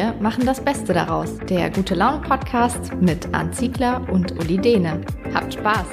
Wir 0.00 0.14
machen 0.14 0.46
das 0.46 0.64
Beste 0.64 0.94
daraus. 0.94 1.36
Der 1.50 1.68
Gute 1.68 1.94
Laune 1.94 2.22
Podcast 2.26 2.90
mit 3.02 3.34
Arndt 3.34 3.54
Ziegler 3.54 4.08
und 4.10 4.32
Uli 4.32 4.56
Dehne. 4.56 5.04
Habt 5.34 5.52
Spaß! 5.52 5.88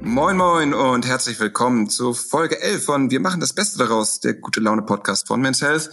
Moin 0.00 0.38
Moin 0.38 0.72
und 0.72 1.06
herzlich 1.06 1.38
willkommen 1.38 1.90
zu 1.90 2.14
Folge 2.14 2.58
11 2.62 2.82
von 2.82 3.10
Wir 3.10 3.20
machen 3.20 3.42
das 3.42 3.52
Beste 3.52 3.76
daraus, 3.76 4.20
der 4.20 4.32
Gute 4.32 4.60
Laune 4.60 4.80
Podcast 4.80 5.26
von 5.26 5.42
Men's 5.42 5.60
Health. 5.60 5.90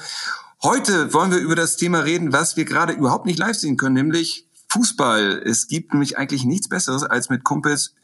Heute 0.63 1.13
wollen 1.13 1.31
wir 1.31 1.39
über 1.39 1.57
das 1.57 1.75
Thema 1.75 2.05
reden, 2.05 2.31
was 2.31 2.55
wir 2.55 2.63
gerade 2.63 2.93
überhaupt 2.93 3.25
nicht 3.25 3.37
live 3.37 3.57
sehen 3.57 3.75
können, 3.75 3.95
nämlich 3.95 4.47
Fußball. 4.71 5.43
Es 5.45 5.67
gibt 5.67 5.93
nämlich 5.93 6.17
eigentlich 6.17 6.45
nichts 6.45 6.69
Besseres, 6.69 7.03
als 7.03 7.29
mit 7.29 7.43
Kumpels 7.43 7.95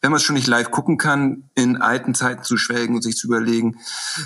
wenn 0.00 0.10
man 0.10 0.16
es 0.16 0.22
schon 0.22 0.34
nicht 0.34 0.46
live 0.46 0.70
gucken 0.70 0.96
kann, 0.96 1.50
in 1.54 1.76
alten 1.76 2.14
Zeiten 2.14 2.42
zu 2.42 2.56
schwelgen 2.56 2.94
und 2.94 3.02
sich 3.02 3.16
zu 3.16 3.26
überlegen, 3.26 3.78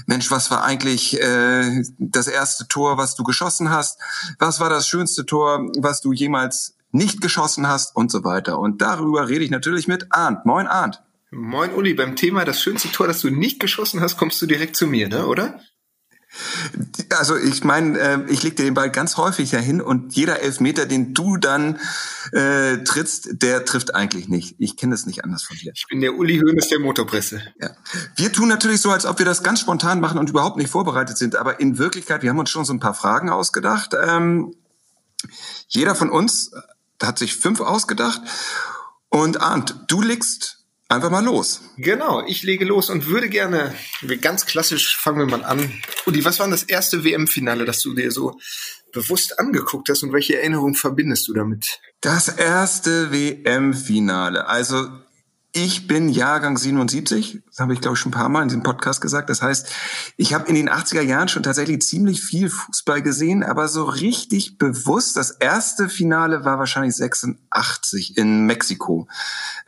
Mensch, 0.06 0.30
was 0.30 0.50
war 0.50 0.62
eigentlich 0.62 1.20
äh, 1.20 1.82
das 1.98 2.28
erste 2.28 2.68
Tor, 2.68 2.98
was 2.98 3.14
du 3.16 3.24
geschossen 3.24 3.70
hast? 3.70 4.00
Was 4.38 4.60
war 4.60 4.70
das 4.70 4.88
schönste 4.88 5.26
Tor, 5.26 5.68
was 5.76 6.00
du 6.00 6.12
jemals 6.12 6.76
nicht 6.94 7.20
geschossen 7.20 7.66
hast 7.66 7.96
und 7.96 8.10
so 8.10 8.24
weiter. 8.24 8.58
Und 8.58 8.80
darüber 8.80 9.28
rede 9.28 9.44
ich 9.44 9.50
natürlich 9.50 9.88
mit 9.88 10.06
Arndt. 10.10 10.46
Moin 10.46 10.68
Arndt. 10.68 11.02
Moin 11.32 11.74
Uli, 11.74 11.92
beim 11.94 12.14
Thema 12.14 12.44
das 12.44 12.62
schönste 12.62 12.90
Tor, 12.92 13.08
das 13.08 13.20
du 13.20 13.30
nicht 13.30 13.58
geschossen 13.58 14.00
hast, 14.00 14.16
kommst 14.16 14.40
du 14.40 14.46
direkt 14.46 14.76
zu 14.76 14.86
mir, 14.86 15.08
ne, 15.08 15.26
oder? 15.26 15.58
Also 17.10 17.36
ich 17.36 17.64
meine, 17.64 17.98
äh, 17.98 18.18
ich 18.28 18.42
leg 18.42 18.56
dir 18.56 18.64
den 18.64 18.74
Ball 18.74 18.90
ganz 18.90 19.16
häufig 19.16 19.50
dahin 19.50 19.80
und 19.80 20.14
jeder 20.14 20.40
Elfmeter, 20.40 20.86
den 20.86 21.14
du 21.14 21.36
dann 21.36 21.78
äh, 22.32 22.78
trittst, 22.78 23.42
der 23.42 23.64
trifft 23.64 23.94
eigentlich 23.94 24.28
nicht. 24.28 24.56
Ich 24.58 24.76
kenne 24.76 24.94
das 24.94 25.06
nicht 25.06 25.24
anders 25.24 25.44
von 25.44 25.56
dir. 25.56 25.72
Ich 25.74 25.86
bin 25.88 26.00
der 26.00 26.14
Uli 26.14 26.38
Hoeneß 26.38 26.68
der 26.68 26.80
Motorpresse. 26.80 27.42
Ja. 27.60 27.70
Wir 28.16 28.32
tun 28.32 28.48
natürlich 28.48 28.80
so, 28.80 28.90
als 28.90 29.06
ob 29.06 29.18
wir 29.18 29.26
das 29.26 29.42
ganz 29.42 29.60
spontan 29.60 30.00
machen 30.00 30.18
und 30.18 30.30
überhaupt 30.30 30.56
nicht 30.56 30.70
vorbereitet 30.70 31.16
sind. 31.18 31.36
Aber 31.36 31.60
in 31.60 31.78
Wirklichkeit, 31.78 32.22
wir 32.22 32.30
haben 32.30 32.38
uns 32.38 32.50
schon 32.50 32.64
so 32.64 32.72
ein 32.72 32.80
paar 32.80 32.94
Fragen 32.94 33.30
ausgedacht. 33.30 33.94
Ähm, 34.00 34.54
jeder 35.69 35.94
von 35.94 36.10
uns 36.10 36.52
hat 37.02 37.19
sich 37.19 37.36
fünf 37.36 37.60
ausgedacht. 37.60 38.20
Und 39.08 39.41
Arndt, 39.41 39.76
du 39.88 40.02
legst 40.02 40.63
einfach 40.95 41.11
mal 41.11 41.25
los. 41.25 41.61
Genau, 41.77 42.25
ich 42.27 42.42
lege 42.42 42.64
los 42.64 42.91
und 42.91 43.06
würde 43.06 43.28
gerne, 43.28 43.75
ganz 44.20 44.47
klassisch 44.47 44.97
fangen 44.97 45.19
wir 45.19 45.27
mal 45.27 45.45
an. 45.45 45.83
Uli, 46.06 46.25
was 46.25 46.39
war 46.39 46.48
das 46.48 46.62
erste 46.62 47.05
WM-Finale, 47.05 47.64
das 47.64 47.81
du 47.81 47.95
dir 47.95 48.11
so 48.11 48.39
bewusst 48.92 49.39
angeguckt 49.39 49.89
hast 49.89 50.03
und 50.03 50.12
welche 50.12 50.39
Erinnerungen 50.39 50.75
verbindest 50.75 51.28
du 51.28 51.34
damit? 51.34 51.81
Das 52.00 52.28
erste 52.28 53.12
WM-Finale. 53.12 54.47
Also 54.47 54.89
ich 55.55 55.86
bin 55.86 56.08
Jahrgang 56.08 56.58
77, 56.58 57.42
das 57.47 57.60
habe 57.60 57.72
ich 57.72 57.80
glaube 57.80 57.94
ich 57.94 58.00
schon 58.00 58.10
ein 58.10 58.14
paar 58.14 58.28
Mal 58.28 58.42
in 58.42 58.48
diesem 58.48 58.64
Podcast 58.64 59.00
gesagt. 59.00 59.30
Das 59.30 59.41
heißt, 59.41 59.69
ich 60.16 60.34
habe 60.34 60.48
in 60.48 60.56
den 60.56 60.69
80er 60.69 61.00
Jahren 61.00 61.28
schon 61.28 61.44
tatsächlich 61.44 61.80
ziemlich 61.83 62.22
viel 62.22 62.50
Fußball 62.50 63.02
gesehen, 63.02 63.44
aber 63.44 63.69
so 63.69 63.84
richtig 63.84 64.58
bewusst, 64.58 65.16
das 65.16 65.30
erste 65.30 65.88
Finale 65.88 66.44
war 66.44 66.58
wahrscheinlich 66.58 66.97
86 66.97 68.16
in 68.16 68.47
Mexiko. 68.47 69.06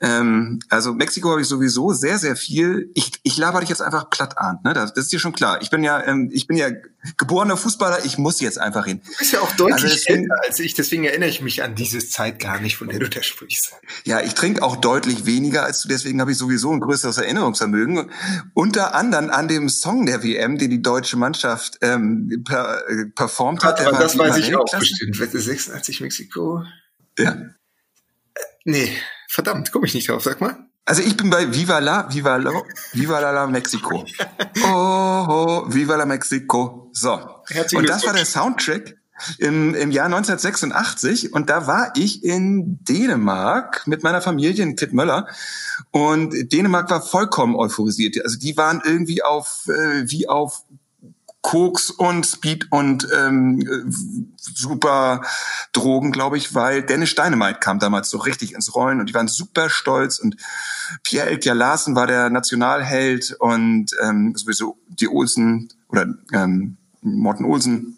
Ähm, 0.01 0.59
also 0.69 0.93
Mexiko 0.93 1.31
habe 1.31 1.41
ich 1.41 1.47
sowieso 1.49 1.93
sehr, 1.93 2.19
sehr 2.19 2.35
viel. 2.35 2.91
Ich, 2.95 3.13
ich 3.23 3.37
laber 3.37 3.61
dich 3.61 3.69
jetzt 3.69 3.81
einfach 3.81 4.11
platt 4.11 4.39
an, 4.39 4.59
ne? 4.65 4.75
Das, 4.75 4.93
das 4.93 5.05
ist 5.05 5.13
dir 5.13 5.21
schon 5.21 5.33
klar. 5.33 5.63
Ich 5.63 5.71
bin 5.71 5.85
ja, 5.85 6.05
ähm, 6.05 6.31
ich 6.33 6.49
bin 6.49 6.57
ja 6.57 6.69
geborener 7.17 7.57
Fußballer, 7.57 8.05
ich 8.05 8.19
muss 8.19 8.41
jetzt 8.41 8.59
einfach 8.59 8.87
hin. 8.87 9.01
Du 9.05 9.19
bist 9.19 9.33
ja 9.33 9.41
auch 9.41 9.53
deutlich 9.53 9.85
also 9.85 9.95
deswegen, 9.95 10.23
älter 10.23 10.35
als 10.45 10.59
ich, 10.59 10.75
deswegen 10.75 11.05
erinnere 11.05 11.29
ich 11.29 11.41
mich 11.41 11.63
an 11.63 11.75
diese 11.77 12.01
Zeit 12.01 12.41
gar 12.41 12.61
nicht, 12.61 12.77
von 12.77 12.89
der 12.89 12.99
du 12.99 13.09
da 13.09 13.23
sprichst. 13.23 13.75
Ja, 14.05 14.21
ich 14.21 14.35
trinke 14.35 14.63
auch 14.63 14.77
deutlich 14.77 15.27
weniger 15.27 15.65
als 15.65 15.76
du, 15.85 15.89
deswegen 15.89 16.21
habe 16.21 16.33
ich 16.33 16.39
sowieso 16.39 16.73
ein 16.73 16.81
größeres 16.81 17.19
Erinnerungsvermögen. 17.19 18.11
Unter 18.55 18.95
anderem 18.95 19.31
an 19.31 19.49
dem 19.49 19.69
Song 19.69 20.07
der 20.07 20.23
WM, 20.23 20.59
den 20.59 20.71
die 20.71 20.83
deutsche 20.83 21.17
Mannschaft 21.17 21.79
ähm, 21.83 22.43
per, 22.45 22.89
äh, 22.89 23.07
performt 23.07 23.65
hat. 23.65 23.81
Aber 23.87 23.99
das 23.99 24.17
weiß 24.17 24.37
ich 24.39 24.55
auch 24.57 24.65
bestimmt. 24.71 25.17
86 25.17 26.01
Mexiko. 26.01 26.65
Ja. 27.19 27.33
Äh, 27.33 27.47
nee, 28.65 28.91
Verdammt, 29.29 29.73
komme 29.73 29.87
ich 29.87 29.95
nicht 29.95 30.09
drauf, 30.09 30.23
sag 30.23 30.41
mal. 30.41 30.57
Also 30.85 31.03
ich 31.03 31.17
bin 31.17 31.31
bei 31.31 31.53
Viva 31.53 31.81
la, 31.81 32.09
Viva 32.11 32.37
la, 32.37 32.63
Viva 32.93 33.19
la, 33.19 33.33
la 33.33 33.47
Mexico. 33.47 34.05
Oh, 34.65 35.27
oh, 35.29 35.65
Viva 35.69 35.97
la 35.97 36.07
Mexico. 36.07 36.91
So. 36.93 37.43
Herzlichen 37.49 37.83
und 37.83 37.89
das 37.91 38.07
war 38.07 38.15
der 38.15 38.25
Soundtrack 38.25 38.97
im, 39.39 39.75
im 39.75 39.91
Jahr 39.91 40.07
1986 40.07 41.33
und 41.33 41.51
da 41.51 41.67
war 41.67 41.93
ich 41.97 42.25
in 42.25 42.79
Dänemark 42.85 43.87
mit 43.87 44.03
meiner 44.03 44.21
Familie 44.21 44.63
in 44.63 44.77
Klittmöller 44.77 45.27
und 45.91 46.53
Dänemark 46.53 46.91
war 46.91 47.03
vollkommen 47.03 47.57
euphorisiert. 47.57 48.23
Also 48.23 48.39
die 48.39 48.57
waren 48.57 48.83
irgendwie 48.85 49.23
auf 49.23 49.69
äh, 49.69 50.11
wie 50.11 50.29
auf 50.29 50.65
Koks 51.47 51.93
und 51.93 52.27
Speed 52.27 52.73
und 52.73 53.07
ähm, 53.17 54.35
super 54.37 55.23
Drogen, 55.73 56.11
glaube 56.11 56.37
ich, 56.39 56.57
weil 56.57 56.83
Dennis 56.83 57.11
Steinemeit 57.11 57.61
kam 57.61 57.79
damals 57.79 58.11
so 58.11 58.19
richtig 58.19 58.53
ins 58.53 58.75
Rollen 58.75 58.99
und 58.99 59.09
die 59.09 59.15
waren 59.15 59.29
super 59.29 59.71
stolz. 59.71 60.19
Und 60.19 60.37
Pierre 61.05 61.29
Elkia 61.29 61.53
Larsen 61.53 61.95
war 61.95 62.09
der 62.09 62.31
Nationalheld 62.31 63.37
und 63.39 63.93
ähm, 64.03 64.35
sowieso 64.35 64.77
die 64.89 65.07
Olsen 65.07 65.69
oder 65.89 66.09
ähm, 66.33 66.79
Morten 67.01 67.45
Olsen 67.45 67.97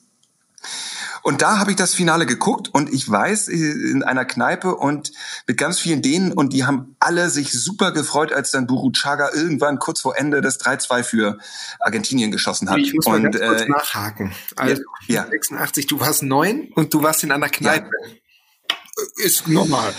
und 1.23 1.43
da 1.43 1.59
habe 1.59 1.71
ich 1.71 1.77
das 1.77 1.95
Finale 1.95 2.27
geguckt 2.27 2.69
und 2.73 2.93
ich 2.93 3.09
weiß, 3.09 3.49
in 3.49 4.03
einer 4.03 4.25
Kneipe 4.25 4.75
und 4.75 5.13
mit 5.47 5.57
ganz 5.57 5.79
vielen 5.79 6.03
denen 6.03 6.33
und 6.33 6.53
die 6.53 6.65
haben 6.65 6.97
alle 7.01 7.31
sich 7.31 7.53
super 7.53 7.93
gefreut, 7.93 8.33
als 8.33 8.51
dann 8.51 8.67
Chaga 8.93 9.31
irgendwann 9.33 9.79
kurz 9.79 10.01
vor 10.01 10.17
Ende 10.19 10.41
das 10.41 10.61
3-2 10.61 11.03
für 11.03 11.39
Argentinien 11.81 12.31
geschossen 12.31 12.71
hat. 12.71 12.79
Ich 12.79 12.95
muss 12.95 13.07
mal 13.07 13.17
und, 13.17 13.33
ganz 13.33 13.39
kurz 13.39 13.63
äh, 13.63 13.69
nachhaken. 13.69 14.33
Also 14.57 14.83
ja, 15.07 15.27
86, 15.29 15.87
du 15.87 16.01
warst 16.01 16.23
neun 16.23 16.71
und 16.75 16.95
du 16.95 17.03
warst 17.03 17.25
in 17.25 17.33
einer 17.33 17.49
Kneipe. 17.49 17.91
Ja. 18.03 19.25
Ist 19.25 19.47
normal. 19.47 19.95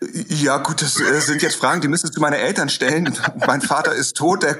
Ja, 0.00 0.58
gut, 0.58 0.80
das 0.80 1.00
äh, 1.00 1.20
sind 1.20 1.42
jetzt 1.42 1.56
Fragen, 1.56 1.80
die 1.80 1.88
müsstest 1.88 2.16
du 2.16 2.20
meine 2.20 2.38
Eltern 2.38 2.68
stellen. 2.68 3.12
mein 3.46 3.60
Vater 3.60 3.92
ist 3.94 4.16
tot, 4.16 4.44
der 4.44 4.56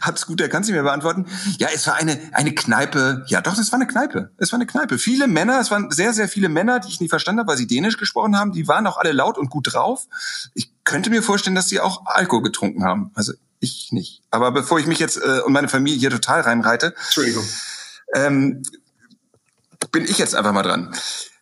hat's 0.00 0.26
gut, 0.26 0.40
der 0.40 0.48
kann 0.48 0.64
sie 0.64 0.72
mir 0.72 0.82
beantworten. 0.82 1.26
Ja, 1.58 1.68
es 1.72 1.86
war 1.86 1.94
eine, 1.94 2.18
eine 2.32 2.52
Kneipe. 2.52 3.24
Ja, 3.28 3.40
doch, 3.40 3.56
es 3.56 3.70
war 3.70 3.78
eine 3.78 3.86
Kneipe. 3.86 4.32
Es 4.38 4.50
war 4.50 4.56
eine 4.56 4.66
Kneipe. 4.66 4.98
Viele 4.98 5.28
Männer, 5.28 5.60
es 5.60 5.70
waren 5.70 5.92
sehr, 5.92 6.12
sehr 6.12 6.28
viele 6.28 6.48
Männer, 6.48 6.80
die 6.80 6.88
ich 6.88 7.00
nicht 7.00 7.10
verstanden 7.10 7.40
habe, 7.40 7.50
weil 7.50 7.56
sie 7.56 7.68
Dänisch 7.68 7.96
gesprochen 7.96 8.36
haben. 8.36 8.50
Die 8.50 8.66
waren 8.66 8.84
auch 8.88 8.96
alle 8.96 9.12
laut 9.12 9.38
und 9.38 9.50
gut 9.50 9.72
drauf. 9.72 10.08
Ich 10.54 10.72
könnte 10.82 11.10
mir 11.10 11.22
vorstellen, 11.22 11.54
dass 11.54 11.68
sie 11.68 11.78
auch 11.78 12.04
Alkohol 12.06 12.42
getrunken 12.42 12.82
haben. 12.82 13.12
Also 13.14 13.34
ich 13.60 13.92
nicht. 13.92 14.22
Aber 14.32 14.50
bevor 14.50 14.80
ich 14.80 14.86
mich 14.86 14.98
jetzt 14.98 15.16
äh, 15.16 15.42
und 15.46 15.52
meine 15.52 15.68
Familie 15.68 16.00
hier 16.00 16.10
total 16.10 16.40
reinreite, 16.40 16.94
Entschuldigung. 17.04 17.44
Ähm, 18.14 18.62
bin 19.92 20.04
ich 20.04 20.18
jetzt 20.18 20.34
einfach 20.34 20.52
mal 20.52 20.62
dran. 20.64 20.92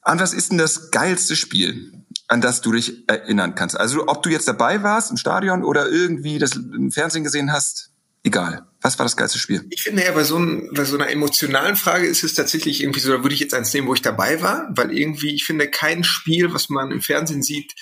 An 0.02 0.20
was 0.20 0.34
ist 0.34 0.50
denn 0.50 0.58
das 0.58 0.90
geilste 0.90 1.36
Spiel? 1.36 1.92
An 2.30 2.40
das 2.40 2.60
du 2.60 2.70
dich 2.70 3.08
erinnern 3.08 3.56
kannst. 3.56 3.78
Also 3.78 4.06
ob 4.06 4.22
du 4.22 4.30
jetzt 4.30 4.46
dabei 4.46 4.84
warst 4.84 5.10
im 5.10 5.16
Stadion 5.16 5.64
oder 5.64 5.88
irgendwie 5.88 6.38
das 6.38 6.54
im 6.54 6.92
Fernsehen 6.92 7.24
gesehen 7.24 7.52
hast, 7.52 7.90
egal. 8.22 8.66
Was 8.80 8.98
war 9.00 9.04
das 9.04 9.16
geilste 9.16 9.40
Spiel? 9.40 9.66
Ich 9.70 9.82
finde 9.82 10.04
ja, 10.04 10.12
bei 10.12 10.22
so, 10.22 10.38
ein, 10.38 10.70
bei 10.72 10.84
so 10.84 10.96
einer 10.96 11.10
emotionalen 11.10 11.74
Frage 11.74 12.06
ist 12.06 12.22
es 12.22 12.34
tatsächlich 12.34 12.82
irgendwie 12.82 13.00
so, 13.00 13.10
da 13.10 13.24
würde 13.24 13.34
ich 13.34 13.40
jetzt 13.40 13.52
eins 13.52 13.74
nehmen, 13.74 13.88
wo 13.88 13.94
ich 13.94 14.02
dabei 14.02 14.40
war, 14.42 14.68
weil 14.70 14.96
irgendwie, 14.96 15.34
ich 15.34 15.44
finde, 15.44 15.68
kein 15.68 16.04
Spiel, 16.04 16.54
was 16.54 16.68
man 16.68 16.92
im 16.92 17.00
Fernsehen 17.00 17.42
sieht, 17.42 17.74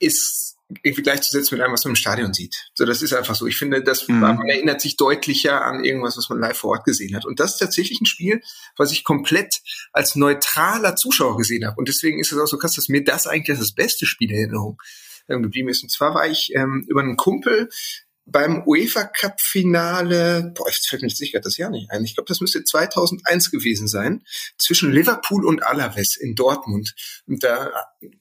ist 0.00 0.56
irgendwie 0.82 1.02
gleichzusetzen 1.02 1.56
mit 1.56 1.64
einem, 1.64 1.72
was 1.72 1.84
man 1.84 1.92
im 1.92 1.96
Stadion 1.96 2.32
sieht. 2.32 2.70
So, 2.74 2.84
das 2.84 3.02
ist 3.02 3.12
einfach 3.12 3.34
so. 3.34 3.46
Ich 3.46 3.56
finde, 3.56 3.82
das, 3.82 4.08
mhm. 4.08 4.20
man 4.20 4.48
erinnert 4.48 4.80
sich 4.80 4.96
deutlicher 4.96 5.64
an 5.64 5.84
irgendwas, 5.84 6.16
was 6.16 6.28
man 6.28 6.38
live 6.38 6.56
vor 6.56 6.70
Ort 6.70 6.84
gesehen 6.84 7.14
hat. 7.16 7.24
Und 7.24 7.40
das 7.40 7.52
ist 7.52 7.58
tatsächlich 7.58 8.00
ein 8.00 8.06
Spiel, 8.06 8.40
was 8.76 8.92
ich 8.92 9.04
komplett 9.04 9.60
als 9.92 10.16
neutraler 10.16 10.96
Zuschauer 10.96 11.36
gesehen 11.36 11.66
habe. 11.66 11.76
Und 11.76 11.88
deswegen 11.88 12.20
ist 12.20 12.32
es 12.32 12.38
auch 12.38 12.46
so 12.46 12.58
krass, 12.58 12.74
dass 12.74 12.88
mir 12.88 13.04
das 13.04 13.26
eigentlich 13.26 13.58
das 13.58 13.72
beste 13.72 14.06
Spiel 14.06 14.28
der 14.28 14.38
Erinnerung 14.38 14.80
ähm, 15.28 15.42
geblieben 15.42 15.68
ist. 15.68 15.82
Und 15.82 15.90
zwar 15.90 16.14
war 16.14 16.28
ich 16.28 16.54
ähm, 16.54 16.84
über 16.88 17.00
einen 17.00 17.16
Kumpel 17.16 17.68
beim 18.26 18.62
UEFA 18.66 19.04
Cup 19.04 19.40
Finale, 19.40 20.52
boah, 20.54 20.68
jetzt 20.68 20.88
fällt 20.88 21.02
mir 21.02 21.10
sicher 21.10 21.40
das 21.40 21.56
Jahr 21.56 21.70
nicht 21.70 21.90
ein. 21.90 22.04
Ich 22.04 22.14
glaube, 22.14 22.28
das 22.28 22.40
müsste 22.40 22.62
2001 22.62 23.50
gewesen 23.50 23.88
sein, 23.88 24.22
zwischen 24.58 24.92
Liverpool 24.92 25.44
und 25.44 25.64
Alaves 25.64 26.16
in 26.16 26.34
Dortmund. 26.34 26.94
Und 27.26 27.42
da 27.42 27.72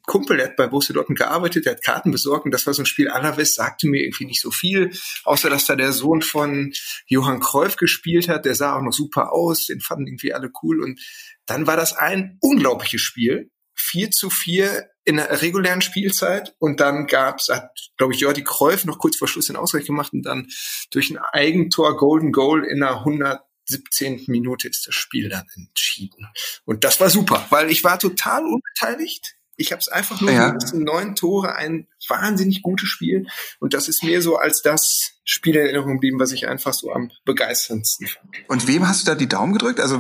Kumpel, 0.06 0.38
der 0.38 0.48
hat 0.48 0.56
bei 0.56 0.68
Borussia 0.68 0.94
Dortmund 0.94 1.20
gearbeitet, 1.20 1.66
der 1.66 1.74
hat 1.74 1.84
Karten 1.84 2.12
besorgt 2.12 2.46
und 2.46 2.52
das 2.52 2.66
war 2.66 2.74
so 2.74 2.82
ein 2.82 2.88
Spiel. 2.88 3.10
Alaves 3.10 3.56
sagte 3.56 3.88
mir 3.88 4.02
irgendwie 4.02 4.26
nicht 4.26 4.42
so 4.42 4.52
viel, 4.52 4.92
außer 5.24 5.50
dass 5.50 5.66
da 5.66 5.76
der 5.76 5.94
Sohn 5.94 6.22
von 6.22 6.74
Johann 7.08 7.40
Cruyff 7.40 7.76
gespielt 7.76 8.28
hat. 8.28 8.46
Der 8.46 8.56
sah 8.56 8.78
auch 8.78 8.82
noch 8.82 8.94
super 8.94 9.32
aus, 9.32 9.68
den 9.68 9.82
fanden 9.82 10.08
irgendwie 10.08 10.34
alle 10.34 10.52
cool 10.64 10.82
und 10.82 11.00
dann 11.46 11.68
war 11.68 11.78
das 11.78 11.94
ein 11.94 12.38
unglaubliches 12.42 13.02
Spiel. 13.02 13.50
4 13.76 14.12
zu 14.12 14.30
4 14.30 14.90
in 15.10 15.16
der 15.16 15.42
regulären 15.42 15.82
Spielzeit 15.82 16.54
und 16.60 16.80
dann 16.80 17.08
gab's, 17.08 17.50
hat, 17.50 17.72
glaube 17.98 18.14
ich, 18.14 18.20
Jordi 18.20 18.44
Kreuf 18.44 18.86
noch 18.86 19.00
kurz 19.00 19.18
vor 19.18 19.28
Schluss 19.28 19.48
den 19.48 19.56
Ausgleich 19.56 19.86
gemacht 19.86 20.14
und 20.14 20.22
dann 20.22 20.48
durch 20.92 21.10
ein 21.10 21.18
Eigentor 21.18 21.98
Golden 21.98 22.32
Goal 22.32 22.64
in 22.64 22.82
der 22.82 23.00
117. 23.00 24.26
Minute 24.28 24.68
ist 24.68 24.86
das 24.88 24.94
Spiel 24.94 25.28
dann 25.28 25.48
entschieden. 25.56 26.28
Und 26.64 26.84
das 26.84 27.00
war 27.00 27.10
super, 27.10 27.44
weil 27.50 27.72
ich 27.72 27.84
war 27.84 27.98
total 27.98 28.44
unbeteiligt. 28.46 29.36
Ich 29.58 29.72
habe 29.72 29.80
es 29.80 29.88
einfach 29.88 30.22
nur 30.22 30.32
ja. 30.32 30.54
mit 30.54 30.74
neun 30.76 31.16
Tore, 31.16 31.56
ein 31.56 31.88
wahnsinnig 32.08 32.62
gutes 32.62 32.88
Spiel. 32.88 33.26
Und 33.60 33.74
das 33.74 33.88
ist 33.88 34.04
mir 34.04 34.22
so 34.22 34.38
als 34.38 34.62
das 34.62 35.14
Spiel 35.24 35.56
in 35.56 35.66
Erinnerung 35.66 35.94
geblieben, 35.94 36.20
was 36.20 36.32
ich 36.34 36.48
einfach 36.48 36.74
so 36.74 36.92
am 36.94 37.12
begeisterndsten 37.26 38.08
fand. 38.08 38.30
Und 38.48 38.68
wem 38.68 38.88
hast 38.88 39.02
du 39.02 39.06
da 39.08 39.16
die 39.16 39.28
Daumen 39.28 39.54
gedrückt? 39.54 39.80
Also 39.80 39.98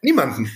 niemanden. 0.00 0.50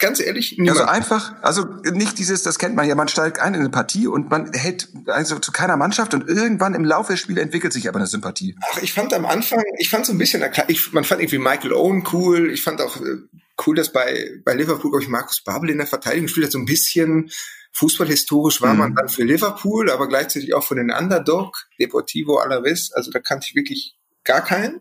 Ganz 0.00 0.18
ehrlich, 0.18 0.56
niemand. 0.58 0.80
Also 0.80 0.90
einfach, 0.90 1.34
also 1.42 1.64
nicht 1.92 2.18
dieses, 2.18 2.42
das 2.42 2.58
kennt 2.58 2.74
man 2.74 2.88
ja, 2.88 2.94
man 2.94 3.06
steigt 3.06 3.38
ein 3.38 3.54
in 3.54 3.60
eine 3.60 3.70
Partie 3.70 4.08
und 4.08 4.30
man 4.30 4.52
hält 4.52 4.88
also 5.06 5.38
zu 5.38 5.52
keiner 5.52 5.76
Mannschaft 5.76 6.14
und 6.14 6.28
irgendwann 6.28 6.74
im 6.74 6.84
Laufe 6.84 7.12
des 7.12 7.20
Spiels 7.20 7.38
entwickelt 7.38 7.72
sich 7.72 7.88
aber 7.88 7.98
eine 7.98 8.06
Sympathie. 8.06 8.56
Ach, 8.72 8.82
ich 8.82 8.92
fand 8.92 9.14
am 9.14 9.26
Anfang, 9.26 9.62
ich 9.78 9.90
fand 9.90 10.06
so 10.06 10.12
ein 10.12 10.18
bisschen, 10.18 10.42
ich, 10.66 10.92
man 10.92 11.04
fand 11.04 11.20
irgendwie 11.20 11.38
Michael 11.38 11.72
Owen 11.72 12.04
cool, 12.12 12.50
ich 12.50 12.62
fand 12.62 12.80
auch 12.80 12.96
äh, 12.96 13.18
cool, 13.66 13.76
dass 13.76 13.92
bei, 13.92 14.40
bei 14.44 14.54
Liverpool, 14.54 14.90
glaube 14.90 15.04
ich, 15.04 15.08
Markus 15.08 15.42
Babel 15.44 15.70
in 15.70 15.78
der 15.78 15.86
Verteidigung 15.86 16.28
spielt 16.28 16.46
hat, 16.46 16.52
so 16.52 16.58
ein 16.58 16.64
bisschen 16.64 17.30
fußballhistorisch 17.72 18.60
war 18.62 18.72
mhm. 18.72 18.78
man 18.78 18.94
dann 18.94 19.08
für 19.08 19.22
Liverpool, 19.22 19.90
aber 19.90 20.08
gleichzeitig 20.08 20.54
auch 20.54 20.64
für 20.64 20.74
den 20.74 20.90
Underdog, 20.90 21.68
Deportivo 21.78 22.38
Alaves, 22.38 22.90
also 22.92 23.10
da 23.10 23.20
kannte 23.20 23.46
ich 23.48 23.54
wirklich 23.54 23.96
gar 24.24 24.42
keinen 24.42 24.80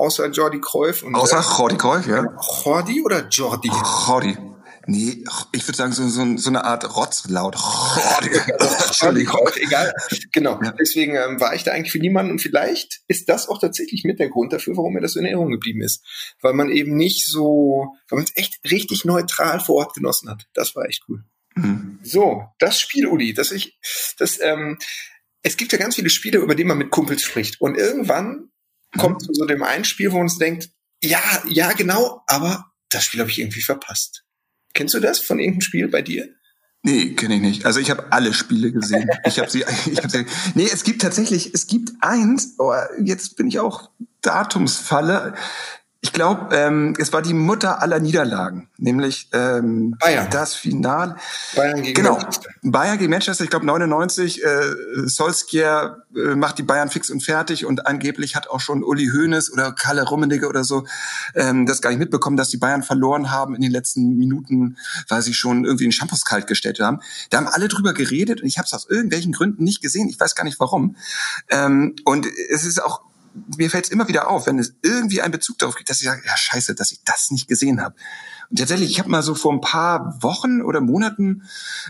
außer 0.00 0.26
Jordi 0.30 0.60
Cruyff. 0.60 1.02
Und, 1.02 1.14
außer 1.14 1.44
Jordi 1.58 1.76
Cruyff, 1.76 2.06
ja. 2.06 2.24
Jordi 2.64 3.02
oder 3.02 3.28
Jordi? 3.28 3.70
Jordi. 4.06 4.36
Nee, 4.86 5.22
ich 5.52 5.68
würde 5.68 5.76
sagen, 5.76 5.92
so, 5.92 6.08
so, 6.08 6.36
so 6.36 6.48
eine 6.48 6.64
Art 6.64 6.96
Rotzlaut. 6.96 7.54
Jordi. 7.54 8.36
Entschuldigung. 8.86 9.48
Egal. 9.56 9.92
Genau. 10.32 10.58
Ja. 10.62 10.72
Deswegen 10.72 11.14
ähm, 11.14 11.40
war 11.40 11.54
ich 11.54 11.62
da 11.62 11.72
eigentlich 11.72 11.92
für 11.92 11.98
niemanden 11.98 12.32
und 12.32 12.40
vielleicht 12.40 13.02
ist 13.06 13.28
das 13.28 13.48
auch 13.48 13.58
tatsächlich 13.58 14.04
mit 14.04 14.18
der 14.18 14.30
Grund 14.30 14.52
dafür, 14.52 14.76
warum 14.76 14.94
mir 14.94 15.00
das 15.00 15.16
in 15.16 15.24
Erinnerung 15.24 15.52
geblieben 15.52 15.82
ist. 15.82 16.02
Weil 16.40 16.54
man 16.54 16.70
eben 16.70 16.96
nicht 16.96 17.26
so, 17.26 17.94
weil 18.08 18.16
man 18.16 18.24
es 18.24 18.36
echt 18.36 18.58
richtig 18.70 19.04
neutral 19.04 19.60
vor 19.60 19.76
Ort 19.76 19.94
genossen 19.94 20.30
hat. 20.30 20.46
Das 20.54 20.74
war 20.74 20.86
echt 20.86 21.04
cool. 21.08 21.24
Mhm. 21.54 21.98
So, 22.02 22.44
das 22.58 22.80
Spiel, 22.80 23.06
Uli, 23.06 23.34
das 23.34 23.52
ich, 23.52 23.78
das, 24.18 24.40
ähm, 24.40 24.78
es 25.42 25.56
gibt 25.56 25.72
ja 25.72 25.78
ganz 25.78 25.94
viele 25.94 26.10
Spiele, 26.10 26.38
über 26.38 26.54
die 26.54 26.64
man 26.64 26.78
mit 26.78 26.90
Kumpels 26.90 27.22
spricht. 27.22 27.60
Und 27.60 27.76
irgendwann 27.76 28.50
kommt 28.98 29.22
zu 29.22 29.32
so 29.32 29.44
dem 29.44 29.62
einen 29.62 29.84
Spiel, 29.84 30.10
wo 30.10 30.16
man 30.16 30.24
uns 30.24 30.38
denkt, 30.38 30.70
ja, 31.02 31.20
ja, 31.48 31.72
genau, 31.72 32.22
aber 32.26 32.72
das 32.90 33.04
Spiel 33.04 33.20
habe 33.20 33.30
ich 33.30 33.38
irgendwie 33.38 33.62
verpasst. 33.62 34.24
Kennst 34.74 34.94
du 34.94 35.00
das 35.00 35.18
von 35.20 35.38
irgendeinem 35.38 35.62
Spiel 35.62 35.88
bei 35.88 36.02
dir? 36.02 36.28
Nee, 36.82 37.14
kenne 37.14 37.34
ich 37.34 37.40
nicht. 37.42 37.66
Also 37.66 37.78
ich 37.78 37.90
habe 37.90 38.10
alle 38.10 38.32
Spiele 38.32 38.72
gesehen. 38.72 39.08
Ich 39.24 39.38
habe 39.38 39.50
sie, 39.50 39.64
ich 39.90 40.02
hab 40.02 40.10
sie. 40.10 40.24
Nee, 40.54 40.68
es 40.72 40.82
gibt 40.82 41.02
tatsächlich, 41.02 41.52
es 41.52 41.66
gibt 41.66 41.92
eins, 42.00 42.54
oh, 42.58 42.72
jetzt 43.02 43.36
bin 43.36 43.48
ich 43.48 43.58
auch 43.58 43.90
Datumsfalle. 44.22 45.34
Ich 46.02 46.14
glaube, 46.14 46.56
ähm, 46.56 46.94
es 46.98 47.12
war 47.12 47.20
die 47.20 47.34
Mutter 47.34 47.82
aller 47.82 48.00
Niederlagen, 48.00 48.70
nämlich 48.78 49.28
ähm, 49.32 49.96
Bayern. 50.00 50.28
das 50.30 50.54
Final. 50.54 51.16
Bayern 51.54 51.82
gegen 51.82 51.94
genau, 51.94 52.14
Manchester. 52.14 52.50
Bayern 52.62 52.96
gegen 52.96 53.10
Manchester, 53.10 53.44
ich 53.44 53.50
glaube 53.50 53.66
99. 53.66 54.42
Äh, 54.42 54.62
Solskjaer 55.04 55.98
äh, 56.16 56.36
macht 56.36 56.56
die 56.56 56.62
Bayern 56.62 56.88
fix 56.88 57.10
und 57.10 57.22
fertig 57.22 57.66
und 57.66 57.86
angeblich 57.86 58.34
hat 58.34 58.48
auch 58.48 58.60
schon 58.60 58.82
Uli 58.82 59.10
Hoeneß 59.12 59.52
oder 59.52 59.72
Kalle 59.72 60.04
Rummenigge 60.04 60.48
oder 60.48 60.64
so 60.64 60.86
ähm, 61.34 61.66
das 61.66 61.82
gar 61.82 61.90
nicht 61.90 61.98
mitbekommen, 61.98 62.38
dass 62.38 62.48
die 62.48 62.56
Bayern 62.56 62.82
verloren 62.82 63.30
haben 63.30 63.54
in 63.54 63.60
den 63.60 63.70
letzten 63.70 64.16
Minuten, 64.16 64.78
weil 65.08 65.20
sie 65.20 65.34
schon 65.34 65.66
irgendwie 65.66 65.84
den 65.84 65.92
Shampoos 65.92 66.24
kalt 66.24 66.46
gestellt 66.46 66.80
haben. 66.80 67.00
Da 67.28 67.36
haben 67.36 67.46
alle 67.46 67.68
drüber 67.68 67.92
geredet 67.92 68.40
und 68.40 68.46
ich 68.46 68.56
habe 68.56 68.64
es 68.64 68.72
aus 68.72 68.88
irgendwelchen 68.88 69.32
Gründen 69.32 69.64
nicht 69.64 69.82
gesehen. 69.82 70.08
Ich 70.08 70.18
weiß 70.18 70.34
gar 70.34 70.44
nicht 70.44 70.60
warum. 70.60 70.96
Ähm, 71.50 71.94
und 72.06 72.26
es 72.48 72.64
ist 72.64 72.82
auch 72.82 73.02
mir 73.56 73.70
fällt 73.70 73.86
es 73.86 73.90
immer 73.90 74.08
wieder 74.08 74.28
auf, 74.28 74.46
wenn 74.46 74.58
es 74.58 74.74
irgendwie 74.82 75.22
einen 75.22 75.32
Bezug 75.32 75.58
darauf 75.58 75.76
gibt, 75.76 75.90
dass 75.90 76.00
ich 76.00 76.06
sage, 76.06 76.22
ja 76.26 76.36
scheiße, 76.36 76.74
dass 76.74 76.92
ich 76.92 77.02
das 77.04 77.30
nicht 77.30 77.48
gesehen 77.48 77.80
habe. 77.80 77.94
Und 78.50 78.58
tatsächlich, 78.58 78.90
ich 78.90 78.98
habe 78.98 79.08
mal 79.08 79.22
so 79.22 79.34
vor 79.34 79.52
ein 79.52 79.60
paar 79.60 80.20
Wochen 80.22 80.62
oder 80.62 80.80
Monaten 80.80 81.44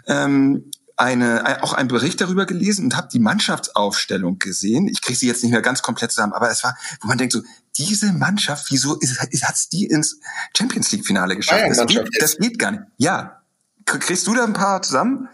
ähm, 0.07 0.71
eine, 1.01 1.63
auch 1.63 1.73
einen 1.73 1.89
Bericht 1.89 2.21
darüber 2.21 2.45
gelesen 2.45 2.85
und 2.85 2.97
habe 2.97 3.09
die 3.11 3.19
Mannschaftsaufstellung 3.19 4.39
gesehen. 4.39 4.87
Ich 4.87 5.01
kriege 5.01 5.19
sie 5.19 5.27
jetzt 5.27 5.43
nicht 5.43 5.53
mehr 5.53 5.63
ganz 5.63 5.81
komplett 5.81 6.13
zusammen, 6.13 6.35
aber 6.35 6.51
es 6.51 6.63
war, 6.63 6.77
wo 7.01 7.09
man 7.09 7.17
denkt 7.17 7.33
so, 7.33 7.43
diese 7.79 8.13
Mannschaft, 8.13 8.67
wieso 8.71 8.97
ist, 8.99 9.19
ist, 9.31 9.45
hat's 9.49 9.71
die 9.71 9.87
ins 9.87 10.21
Champions 10.57 10.93
League 10.93 11.07
Finale 11.07 11.37
geschafft? 11.37 11.65
Das 11.71 11.87
geht, 11.87 12.09
das 12.21 12.37
geht 12.37 12.59
gar 12.59 12.73
nicht. 12.73 12.83
Ja, 12.99 13.41
kriegst 13.87 14.27
du 14.27 14.35
da 14.35 14.45
ein 14.45 14.53
paar 14.53 14.83
zusammen? 14.83 15.29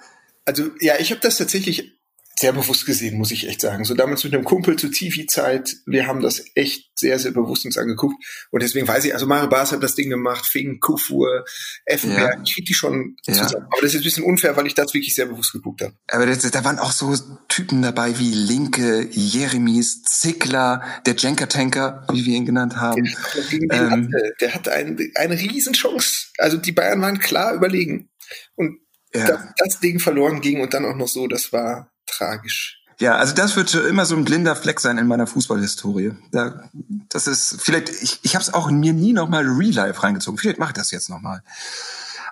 Also 0.44 0.70
ja, 0.80 0.94
ich 1.00 1.10
habe 1.10 1.20
das 1.20 1.36
tatsächlich 1.36 1.95
sehr 2.38 2.52
bewusst 2.52 2.84
gesehen, 2.84 3.16
muss 3.16 3.30
ich 3.30 3.48
echt 3.48 3.62
sagen. 3.62 3.84
So 3.84 3.94
damals 3.94 4.22
mit 4.22 4.34
einem 4.34 4.44
Kumpel 4.44 4.76
zu 4.76 4.90
TV-Zeit, 4.90 5.76
wir 5.86 6.06
haben 6.06 6.20
das 6.20 6.44
echt 6.54 6.90
sehr, 6.98 7.18
sehr 7.18 7.30
bewusst 7.30 7.64
uns 7.64 7.78
angeguckt. 7.78 8.22
Und 8.50 8.62
deswegen 8.62 8.86
weiß 8.86 9.06
ich, 9.06 9.14
also 9.14 9.26
Mario 9.26 9.48
Bas 9.48 9.72
hat 9.72 9.82
das 9.82 9.94
Ding 9.94 10.10
gemacht, 10.10 10.44
Fing, 10.44 10.78
Kufur, 10.78 11.46
Effenberg, 11.86 12.36
ja. 12.36 12.42
ich 12.44 12.54
krieg 12.54 12.66
die 12.66 12.74
schon 12.74 13.16
ja. 13.26 13.34
zusammen. 13.34 13.66
Aber 13.70 13.80
das 13.80 13.94
ist 13.94 14.00
ein 14.00 14.04
bisschen 14.04 14.24
unfair, 14.24 14.54
weil 14.56 14.66
ich 14.66 14.74
das 14.74 14.92
wirklich 14.92 15.14
sehr 15.14 15.26
bewusst 15.26 15.52
geguckt 15.52 15.80
habe. 15.80 15.94
Aber 16.08 16.26
das, 16.26 16.50
da 16.50 16.64
waren 16.64 16.78
auch 16.78 16.92
so 16.92 17.14
Typen 17.48 17.80
dabei 17.80 18.18
wie 18.18 18.34
Linke, 18.34 19.08
Jeremies, 19.10 20.02
Zickler, 20.02 20.82
der 21.06 21.16
Jenker-Tanker, 21.16 22.06
wie 22.12 22.26
wir 22.26 22.36
ihn 22.36 22.46
genannt 22.46 22.76
haben. 22.76 23.02
Der, 23.50 23.92
ähm, 23.92 24.12
der 24.40 24.54
hatte 24.54 24.72
ein, 24.72 24.98
eine 25.14 25.34
Riesenchance. 25.38 26.28
Also 26.36 26.58
die 26.58 26.72
Bayern 26.72 27.00
waren 27.00 27.18
klar 27.18 27.54
überlegen. 27.54 28.10
Und 28.56 28.80
ja. 29.14 29.26
dass 29.26 29.40
das 29.56 29.80
Ding 29.80 30.00
verloren 30.00 30.42
ging 30.42 30.60
und 30.60 30.74
dann 30.74 30.84
auch 30.84 30.96
noch 30.96 31.08
so, 31.08 31.26
das 31.28 31.52
war 31.52 31.90
tragisch. 32.16 32.82
Ja, 32.98 33.16
also 33.16 33.34
das 33.34 33.56
wird 33.56 33.74
immer 33.74 34.06
so 34.06 34.16
ein 34.16 34.24
blinder 34.24 34.56
Fleck 34.56 34.80
sein 34.80 34.96
in 34.96 35.06
meiner 35.06 35.26
Fußballhistorie. 35.26 36.12
Da, 36.32 36.70
das 37.10 37.26
ist 37.26 37.60
vielleicht, 37.60 37.90
ich, 37.90 38.20
ich 38.22 38.34
habe 38.34 38.42
es 38.42 38.54
auch 38.54 38.70
mir 38.70 38.94
nie 38.94 39.12
nochmal 39.12 39.44
Real 39.44 39.72
Life 39.72 40.02
reingezogen. 40.02 40.38
Vielleicht 40.38 40.58
mache 40.58 40.70
ich 40.70 40.76
das 40.76 40.90
jetzt 40.90 41.10
nochmal. 41.10 41.42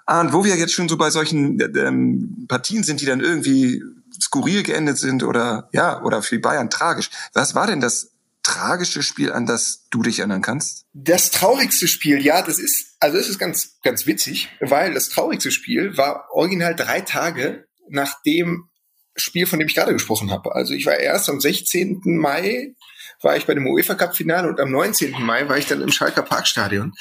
Ah, 0.06 0.20
und 0.20 0.32
wo 0.32 0.44
wir 0.44 0.56
jetzt 0.56 0.72
schon 0.72 0.88
so 0.88 0.96
bei 0.96 1.10
solchen 1.10 1.60
ähm, 1.76 2.46
Partien 2.48 2.82
sind, 2.82 3.00
die 3.00 3.06
dann 3.06 3.20
irgendwie 3.20 3.82
skurril 4.20 4.62
geendet 4.62 4.98
sind 4.98 5.22
oder 5.22 5.68
ja, 5.72 6.02
oder 6.02 6.22
für 6.22 6.36
die 6.36 6.40
Bayern 6.40 6.70
tragisch. 6.70 7.10
Was 7.32 7.54
war 7.54 7.66
denn 7.66 7.80
das 7.80 8.10
tragische 8.42 9.02
Spiel, 9.02 9.32
an 9.32 9.46
das 9.46 9.86
du 9.90 10.02
dich 10.02 10.18
erinnern 10.18 10.42
kannst? 10.42 10.84
Das 10.92 11.30
traurigste 11.30 11.88
Spiel, 11.88 12.24
ja, 12.24 12.42
das 12.42 12.58
ist, 12.58 12.96
also 13.00 13.16
das 13.16 13.28
ist 13.28 13.38
ganz, 13.38 13.80
ganz 13.82 14.06
witzig, 14.06 14.50
weil 14.60 14.94
das 14.94 15.08
traurigste 15.08 15.50
Spiel 15.50 15.96
war 15.96 16.28
original 16.30 16.74
drei 16.74 17.00
Tage, 17.00 17.66
nachdem 17.88 18.68
Spiel, 19.16 19.46
von 19.46 19.58
dem 19.58 19.68
ich 19.68 19.74
gerade 19.74 19.92
gesprochen 19.92 20.30
habe. 20.30 20.54
Also 20.54 20.74
ich 20.74 20.86
war 20.86 20.96
erst 20.96 21.28
am 21.28 21.40
16. 21.40 22.00
Mai 22.04 22.74
war 23.20 23.36
ich 23.36 23.46
bei 23.46 23.54
dem 23.54 23.66
UEFA 23.66 23.94
Cup 23.94 24.16
Finale 24.16 24.48
und 24.48 24.60
am 24.60 24.70
19. 24.70 25.12
Mai 25.20 25.48
war 25.48 25.56
ich 25.56 25.66
dann 25.66 25.80
im 25.80 25.90
Schalker 25.90 26.22
Parkstadion 26.22 26.92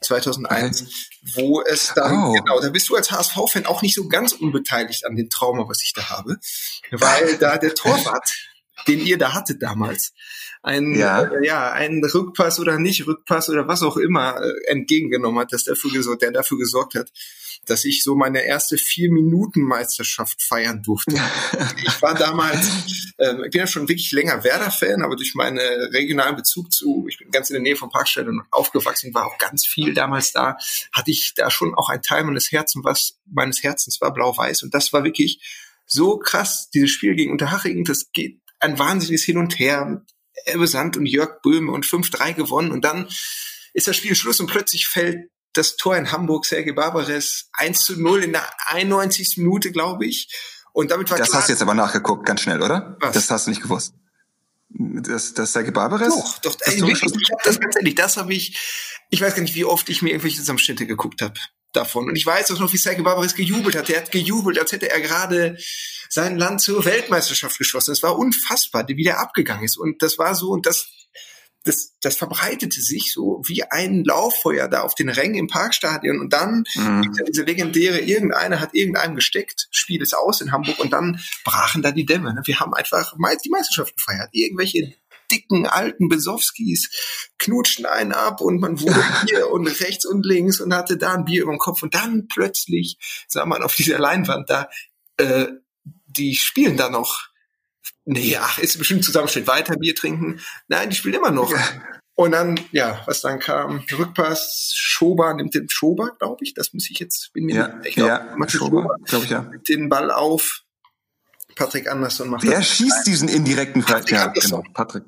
2001, 0.00 1.08
wo 1.34 1.62
es 1.62 1.92
dann, 1.94 2.24
oh. 2.24 2.32
genau, 2.32 2.60
da 2.60 2.70
bist 2.70 2.88
du 2.88 2.96
als 2.96 3.10
HSV-Fan 3.10 3.66
auch 3.66 3.82
nicht 3.82 3.94
so 3.94 4.08
ganz 4.08 4.32
unbeteiligt 4.32 5.04
an 5.04 5.16
dem 5.16 5.28
Trauma, 5.28 5.68
was 5.68 5.82
ich 5.82 5.92
da 5.92 6.08
habe, 6.08 6.36
weil 6.90 7.36
da 7.40 7.58
der 7.58 7.74
Torwart, 7.74 8.30
den 8.86 9.00
ihr 9.00 9.18
da 9.18 9.34
hattet 9.34 9.62
damals, 9.62 10.12
ein, 10.62 10.94
ja. 10.94 11.22
Äh, 11.22 11.46
ja, 11.46 11.72
einen 11.72 12.04
Rückpass 12.04 12.58
oder 12.58 12.78
nicht 12.78 13.06
Rückpass 13.06 13.48
oder 13.48 13.68
was 13.68 13.82
auch 13.82 13.96
immer 13.96 14.40
äh, 14.42 14.52
entgegengenommen 14.66 15.40
hat, 15.40 15.52
dass 15.52 15.64
dafür 15.64 15.90
gesorgt, 15.90 16.22
der 16.22 16.32
dafür 16.32 16.58
gesorgt 16.58 16.94
hat, 16.94 17.10
dass 17.66 17.84
ich 17.84 18.02
so 18.02 18.14
meine 18.14 18.44
erste 18.44 18.76
vier 18.76 19.10
Minuten 19.10 19.62
Meisterschaft 19.62 20.42
feiern 20.42 20.82
durfte. 20.82 21.14
ich 21.86 22.02
war 22.02 22.14
damals, 22.14 23.14
ähm, 23.18 23.44
ich 23.44 23.50
bin 23.50 23.60
ja 23.60 23.66
schon 23.66 23.88
wirklich 23.88 24.10
länger 24.12 24.42
Werder-Fan, 24.42 25.02
aber 25.02 25.16
durch 25.16 25.34
meinen 25.34 25.58
regionalen 25.58 26.36
Bezug 26.36 26.72
zu, 26.72 27.06
ich 27.08 27.18
bin 27.18 27.30
ganz 27.30 27.50
in 27.50 27.54
der 27.54 27.62
Nähe 27.62 27.76
von 27.76 27.90
Parkstellen 27.90 28.42
aufgewachsen, 28.50 29.14
war 29.14 29.26
auch 29.26 29.38
ganz 29.38 29.66
viel 29.66 29.94
damals 29.94 30.32
da, 30.32 30.56
hatte 30.92 31.10
ich 31.10 31.34
da 31.34 31.50
schon 31.50 31.74
auch 31.74 31.88
ein 31.88 32.02
Teil 32.02 32.24
meines 32.24 32.50
Herzens, 32.50 32.84
was 32.84 33.18
meines 33.26 33.62
Herzens 33.62 34.00
war 34.00 34.12
blau-weiß 34.12 34.64
und 34.64 34.74
das 34.74 34.92
war 34.92 35.04
wirklich 35.04 35.40
so 35.86 36.18
krass, 36.18 36.68
dieses 36.70 36.90
Spiel 36.90 37.14
gegen 37.14 37.32
Unterhaching, 37.32 37.84
das 37.84 38.10
geht 38.12 38.40
ein 38.60 38.78
wahnsinniges 38.78 39.24
Hin 39.24 39.38
und 39.38 39.58
Her. 39.58 40.02
Elbe 40.44 40.68
Sand 40.68 40.96
und 40.96 41.06
Jörg 41.06 41.42
Böhme 41.42 41.72
und 41.72 41.84
5-3 41.84 42.34
gewonnen 42.34 42.70
und 42.70 42.84
dann 42.84 43.08
ist 43.74 43.88
das 43.88 43.96
Spiel 43.96 44.14
Schluss 44.14 44.40
und 44.40 44.46
plötzlich 44.46 44.86
fällt 44.86 45.30
das 45.52 45.76
Tor 45.76 45.96
in 45.96 46.12
Hamburg, 46.12 46.46
Sergei 46.46 46.72
Barbares, 46.72 47.48
1 47.54 47.84
zu 47.84 48.00
0 48.00 48.24
in 48.24 48.32
der 48.32 48.48
91. 48.68 49.38
Minute, 49.38 49.72
glaube 49.72 50.06
ich. 50.06 50.28
Und 50.72 50.90
damit 50.90 51.10
war 51.10 51.18
Das 51.18 51.30
klar, 51.30 51.40
hast 51.40 51.48
du 51.48 51.52
jetzt 51.52 51.62
aber 51.62 51.74
nachgeguckt, 51.74 52.24
ganz 52.24 52.42
schnell, 52.42 52.62
oder? 52.62 52.96
Was? 53.00 53.14
Das 53.14 53.30
hast 53.30 53.46
du 53.46 53.50
nicht 53.50 53.62
gewusst. 53.62 53.94
Das, 54.70 55.34
das 55.34 55.52
Sergei 55.52 55.72
Barbares? 55.72 56.14
Doch, 56.14 56.38
doch, 56.38 56.56
ey, 56.60 56.80
wirklich, 56.80 57.02
ich 57.02 57.30
hab 57.32 57.42
das 57.42 57.58
ganz 57.58 57.74
ehrlich, 57.76 57.94
das 57.94 58.16
habe 58.16 58.32
ich, 58.34 58.56
ich 59.10 59.20
weiß 59.20 59.34
gar 59.34 59.42
nicht, 59.42 59.54
wie 59.54 59.64
oft 59.64 59.88
ich 59.88 60.02
mir 60.02 60.10
irgendwelche 60.10 60.38
Zusammenschnitte 60.38 60.86
geguckt 60.86 61.22
habe 61.22 61.34
davon. 61.72 62.08
Und 62.08 62.16
ich 62.16 62.26
weiß 62.26 62.50
auch 62.50 62.60
noch, 62.60 62.72
wie 62.72 62.78
Sergei 62.78 63.02
Barbares 63.02 63.34
gejubelt 63.34 63.76
hat. 63.76 63.88
Der 63.88 63.98
hat 63.98 64.10
gejubelt, 64.10 64.58
als 64.58 64.72
hätte 64.72 64.90
er 64.90 65.00
gerade 65.00 65.58
sein 66.08 66.38
Land 66.38 66.60
zur 66.60 66.84
Weltmeisterschaft 66.84 67.58
geschossen. 67.58 67.92
Es 67.92 68.02
war 68.02 68.18
unfassbar, 68.18 68.86
wie 68.88 69.04
der 69.04 69.20
abgegangen 69.20 69.64
ist. 69.64 69.76
Und 69.76 70.02
das 70.02 70.18
war 70.18 70.34
so, 70.34 70.50
und 70.50 70.66
das 70.66 70.88
das, 71.64 71.94
das 72.00 72.16
verbreitete 72.16 72.80
sich 72.80 73.12
so 73.12 73.42
wie 73.46 73.62
ein 73.64 74.04
Lauffeuer 74.04 74.68
da 74.68 74.82
auf 74.82 74.94
den 74.94 75.08
Rängen 75.08 75.34
im 75.34 75.46
Parkstadion 75.48 76.20
und 76.20 76.32
dann 76.32 76.64
mhm. 76.74 77.12
diese 77.26 77.42
legendäre, 77.42 77.98
irgendeiner 78.00 78.60
hat 78.60 78.74
irgendeinem 78.74 79.14
gesteckt, 79.14 79.68
Spiel 79.70 80.00
ist 80.00 80.14
aus 80.14 80.40
in 80.40 80.52
Hamburg 80.52 80.78
und 80.78 80.92
dann 80.92 81.20
brachen 81.44 81.82
da 81.82 81.90
die 81.90 82.06
Dämme. 82.06 82.32
Ne? 82.34 82.42
Wir 82.44 82.60
haben 82.60 82.74
einfach 82.74 83.14
die 83.44 83.50
Meisterschaft 83.50 83.94
gefeiert. 83.96 84.30
Irgendwelche 84.32 84.94
dicken 85.30 85.66
alten 85.66 86.08
Besowskis 86.08 86.90
knutschten 87.38 87.86
einen 87.86 88.12
ab 88.12 88.40
und 88.40 88.60
man 88.60 88.80
wurde 88.80 89.02
hier 89.26 89.50
und 89.50 89.66
rechts 89.66 90.04
und 90.04 90.24
links 90.24 90.60
und 90.60 90.74
hatte 90.74 90.96
da 90.96 91.14
ein 91.14 91.24
Bier 91.24 91.42
über 91.42 91.52
dem 91.52 91.58
Kopf 91.58 91.82
und 91.82 91.94
dann 91.94 92.28
plötzlich 92.28 92.98
sah 93.28 93.46
man 93.46 93.62
auf 93.62 93.74
dieser 93.74 93.98
Leinwand 93.98 94.50
da, 94.50 94.68
äh, 95.16 95.48
die 96.06 96.34
spielen 96.34 96.76
da 96.76 96.90
noch 96.90 97.28
Nee, 98.10 98.38
ach, 98.40 98.58
ist 98.58 98.78
bestimmt 98.78 99.04
Zusammenschnitt. 99.04 99.46
Weiter 99.46 99.76
Bier 99.76 99.94
trinken. 99.94 100.40
Nein, 100.66 100.88
die 100.88 100.96
spielen 100.96 101.16
immer 101.16 101.30
noch. 101.30 101.52
Ja. 101.52 101.58
Und 102.14 102.32
dann, 102.32 102.58
ja, 102.72 103.02
was 103.04 103.20
dann 103.20 103.38
kam, 103.38 103.84
Rückpass, 103.96 104.72
Schober 104.74 105.34
nimmt 105.34 105.54
den 105.54 105.68
Schober, 105.68 106.16
glaube 106.18 106.42
ich, 106.42 106.54
das 106.54 106.72
muss 106.72 106.90
ich 106.90 106.98
jetzt, 106.98 107.32
bin 107.32 107.44
mir 107.44 107.54
ja, 107.54 107.68
nicht, 107.68 107.90
ich 107.90 107.94
glaub, 107.96 108.08
ja, 108.08 108.48
Schober, 108.48 108.96
glaube 109.04 109.24
ich, 109.24 109.30
ja. 109.30 109.48
Den 109.68 109.88
Ball 109.90 110.10
auf, 110.10 110.62
Patrick 111.54 111.88
Andersson 111.88 112.30
macht 112.30 112.42
Der 112.42 112.62
schießt 112.62 113.06
diesen 113.06 113.28
indirekten 113.28 113.82
Fall. 113.82 114.02
Ja, 114.08 114.28
genau, 114.28 114.64
Patrick. 114.74 115.04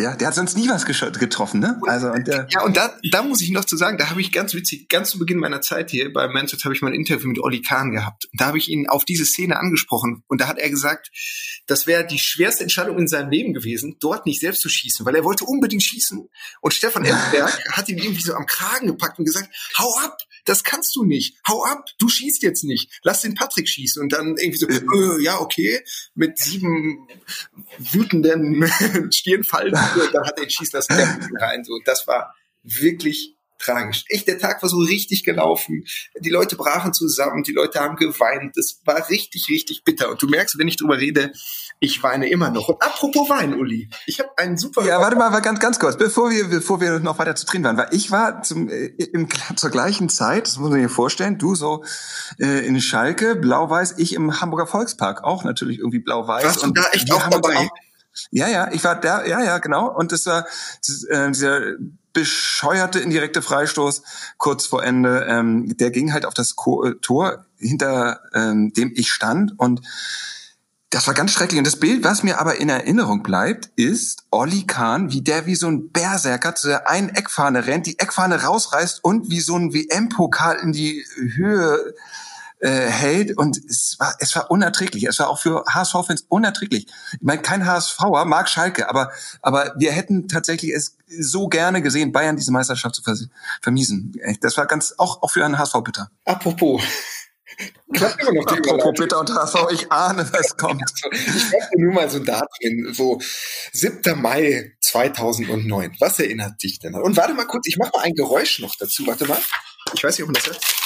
Ja, 0.00 0.16
der 0.16 0.28
hat 0.28 0.34
sonst 0.34 0.56
nie 0.56 0.68
was 0.68 0.86
getroffen, 0.86 1.60
ne? 1.60 1.78
Also 1.86 2.08
und 2.08 2.26
der 2.26 2.46
ja, 2.50 2.62
und 2.62 2.76
da, 2.76 2.96
da 3.10 3.22
muss 3.22 3.42
ich 3.42 3.50
noch 3.50 3.66
zu 3.66 3.76
sagen, 3.76 3.98
da 3.98 4.08
habe 4.08 4.20
ich 4.20 4.32
ganz 4.32 4.54
witzig, 4.54 4.88
ganz 4.88 5.10
zu 5.10 5.18
Beginn 5.18 5.38
meiner 5.38 5.60
Zeit 5.60 5.90
hier 5.90 6.10
bei 6.12 6.26
Manchester 6.28 6.64
habe 6.64 6.74
ich 6.74 6.80
mal 6.80 6.88
ein 6.88 6.94
Interview 6.94 7.28
mit 7.28 7.38
Olli 7.38 7.60
Kahn 7.60 7.90
gehabt. 7.90 8.24
Und 8.32 8.40
da 8.40 8.46
habe 8.46 8.58
ich 8.58 8.68
ihn 8.68 8.88
auf 8.88 9.04
diese 9.04 9.26
Szene 9.26 9.58
angesprochen 9.58 10.24
und 10.26 10.40
da 10.40 10.48
hat 10.48 10.58
er 10.58 10.70
gesagt, 10.70 11.10
das 11.66 11.86
wäre 11.86 12.06
die 12.06 12.18
schwerste 12.18 12.62
Entscheidung 12.62 12.98
in 12.98 13.08
seinem 13.08 13.30
Leben 13.30 13.52
gewesen, 13.52 13.96
dort 14.00 14.26
nicht 14.26 14.40
selbst 14.40 14.62
zu 14.62 14.68
schießen, 14.68 15.04
weil 15.04 15.14
er 15.14 15.24
wollte 15.24 15.44
unbedingt 15.44 15.82
schießen. 15.82 16.28
Und 16.60 16.74
Stefan 16.74 17.04
Effenberg 17.04 17.60
hat 17.72 17.88
ihn 17.88 17.98
irgendwie 17.98 18.22
so 18.22 18.34
am 18.34 18.46
Kragen 18.46 18.86
gepackt 18.86 19.18
und 19.18 19.26
gesagt, 19.26 19.48
hau 19.78 19.94
ab, 19.98 20.18
das 20.46 20.64
kannst 20.64 20.96
du 20.96 21.04
nicht, 21.04 21.36
hau 21.46 21.64
ab, 21.64 21.84
du 21.98 22.08
schießt 22.08 22.42
jetzt 22.42 22.64
nicht, 22.64 22.90
lass 23.02 23.20
den 23.20 23.34
Patrick 23.34 23.68
schießen. 23.68 24.02
Und 24.02 24.12
dann 24.12 24.36
irgendwie 24.36 24.58
so, 24.58 24.66
äh, 24.66 25.22
ja, 25.22 25.38
okay, 25.38 25.80
mit 26.14 26.38
sieben 26.38 27.06
wütenden 27.78 28.70
Stirnfalten, 30.10 30.12
dann 30.12 30.26
hat 30.26 30.38
er 30.38 30.44
ihn 30.44 30.50
schießen 30.50 30.78
lassen, 30.78 31.36
rein. 31.40 31.64
So, 31.64 31.78
das 31.84 32.06
war 32.06 32.34
wirklich 32.62 33.36
tragisch. 33.60 34.04
Echt, 34.08 34.26
der 34.26 34.38
Tag 34.38 34.62
war 34.62 34.68
so 34.68 34.78
richtig 34.78 35.22
gelaufen. 35.22 35.84
Die 36.18 36.30
Leute 36.30 36.56
brachen 36.56 36.92
zusammen, 36.92 37.42
die 37.42 37.52
Leute 37.52 37.80
haben 37.80 37.96
geweint. 37.96 38.56
Das 38.56 38.80
war 38.84 39.08
richtig, 39.08 39.48
richtig 39.48 39.84
bitter. 39.84 40.10
Und 40.10 40.20
du 40.22 40.26
merkst, 40.26 40.58
wenn 40.58 40.68
ich 40.68 40.76
drüber 40.76 40.98
rede, 40.98 41.32
ich 41.78 42.02
weine 42.02 42.28
immer 42.28 42.50
noch. 42.50 42.68
Und 42.68 42.82
apropos 42.82 43.28
Wein, 43.28 43.54
Uli, 43.54 43.88
ich 44.06 44.20
habe 44.20 44.30
einen 44.36 44.56
super. 44.56 44.84
Ja, 44.84 45.00
warte 45.00 45.16
mal, 45.16 45.30
ganz, 45.40 45.60
ganz 45.60 45.78
kurz, 45.78 45.96
bevor 45.96 46.30
wir, 46.30 46.48
bevor 46.48 46.80
wir 46.80 46.98
noch 47.00 47.18
weiter 47.18 47.34
zu 47.34 47.46
drin 47.46 47.64
waren, 47.64 47.76
weil 47.76 47.88
ich 47.92 48.10
war 48.10 48.42
zum, 48.42 48.68
äh, 48.68 48.86
im, 48.86 49.28
zur 49.56 49.70
gleichen 49.70 50.08
Zeit, 50.08 50.46
das 50.46 50.58
muss 50.58 50.70
man 50.70 50.82
sich 50.82 50.90
vorstellen, 50.90 51.38
du 51.38 51.54
so 51.54 51.84
äh, 52.38 52.66
in 52.66 52.80
Schalke, 52.80 53.36
blau-weiß, 53.36 53.94
ich 53.98 54.14
im 54.14 54.40
Hamburger 54.40 54.66
Volkspark, 54.66 55.24
auch 55.24 55.44
natürlich 55.44 55.78
irgendwie 55.78 56.00
blau-weiß. 56.00 56.44
Warst 56.44 56.62
du 56.62 56.70
da 56.70 56.84
echt 56.92 57.10
auch 57.12 57.28
dabei? 57.28 57.56
Auch, 57.56 57.70
ja, 58.30 58.48
ja, 58.48 58.70
ich 58.72 58.84
war 58.84 59.00
da, 59.00 59.24
ja, 59.24 59.42
ja, 59.42 59.58
genau. 59.58 59.88
Und 59.88 60.12
das 60.12 60.26
war 60.26 60.46
das, 60.86 61.04
äh, 61.04 61.30
dieser 61.30 61.60
bescheuerte 62.12 62.98
indirekte 63.00 63.42
Freistoß 63.42 64.02
kurz 64.38 64.66
vor 64.66 64.82
Ende. 64.82 65.26
Ähm, 65.28 65.76
der 65.76 65.90
ging 65.90 66.12
halt 66.12 66.26
auf 66.26 66.34
das 66.34 66.56
Ko 66.56 66.84
äh, 66.84 66.94
Tor, 66.96 67.46
hinter 67.56 68.20
ähm, 68.34 68.72
dem 68.72 68.92
ich 68.94 69.12
stand 69.12 69.58
und 69.58 69.80
das 70.92 71.06
war 71.06 71.14
ganz 71.14 71.30
schrecklich. 71.32 71.58
Und 71.58 71.66
das 71.66 71.78
Bild, 71.78 72.02
was 72.02 72.24
mir 72.24 72.40
aber 72.40 72.60
in 72.60 72.68
Erinnerung 72.68 73.22
bleibt, 73.22 73.70
ist 73.76 74.24
Olli 74.32 74.66
Kahn, 74.66 75.12
wie 75.12 75.22
der 75.22 75.46
wie 75.46 75.54
so 75.54 75.68
ein 75.68 75.90
Berserker 75.90 76.56
zu 76.56 76.66
der 76.66 76.90
einen 76.90 77.10
Eckfahne 77.10 77.66
rennt, 77.66 77.86
die 77.86 78.00
Eckfahne 78.00 78.42
rausreißt 78.42 79.04
und 79.04 79.30
wie 79.30 79.40
so 79.40 79.56
ein 79.56 79.72
WM-Pokal 79.72 80.56
in 80.56 80.72
die 80.72 81.06
Höhe 81.36 81.94
äh, 82.60 82.68
hält 82.68 83.36
und 83.36 83.56
es 83.68 83.96
war, 83.98 84.14
es 84.18 84.34
war 84.36 84.50
unerträglich. 84.50 85.04
Es 85.04 85.18
war 85.18 85.28
auch 85.28 85.38
für 85.38 85.64
HSV-Fans 85.66 86.26
unerträglich. 86.28 86.86
Ich 87.12 87.22
meine, 87.22 87.42
kein 87.42 87.66
HSVer 87.66 88.24
mag 88.26 88.48
Schalke, 88.48 88.88
aber, 88.88 89.10
aber 89.42 89.74
wir 89.78 89.92
hätten 89.92 90.28
tatsächlich 90.28 90.72
es 90.72 90.96
so 91.08 91.48
gerne 91.48 91.82
gesehen, 91.82 92.12
Bayern 92.12 92.36
diese 92.36 92.52
Meisterschaft 92.52 92.94
zu 92.94 93.02
vermiesen. 93.62 94.14
Das 94.42 94.56
war 94.56 94.66
ganz, 94.66 94.94
auch, 94.98 95.22
auch 95.22 95.30
für 95.30 95.44
einen 95.44 95.58
HSV 95.58 95.74
bitter. 95.84 96.10
Apropos. 96.24 96.82
Klappt 97.92 98.20
immer 98.22 98.32
noch 98.32 98.44
die 98.46 98.58
Apropos 98.58 98.92
Bitter 98.96 99.20
und 99.20 99.34
HSV, 99.34 99.56
ich 99.72 99.90
ahne, 99.90 100.28
was 100.32 100.56
kommt. 100.56 100.84
Ich 101.12 101.52
wollte 101.52 101.80
nur 101.80 101.92
mal 101.92 102.08
so 102.08 102.18
ein 102.18 102.24
Datum, 102.24 102.92
so 102.92 103.20
7. 103.72 104.20
Mai 104.20 104.76
2009. 104.80 105.96
Was 105.98 106.18
erinnert 106.18 106.62
dich 106.62 106.78
denn? 106.78 106.94
Und 106.94 107.16
warte 107.16 107.34
mal 107.34 107.46
kurz, 107.46 107.66
ich 107.66 107.76
mache 107.78 107.90
mal 107.94 108.02
ein 108.02 108.14
Geräusch 108.14 108.60
noch 108.60 108.76
dazu. 108.76 109.06
Warte 109.06 109.26
mal. 109.26 109.38
Ich 109.94 110.04
weiß 110.04 110.16
nicht, 110.16 110.22
ob 110.22 110.28
man 110.28 110.34
das 110.34 110.46
hört. 110.46 110.79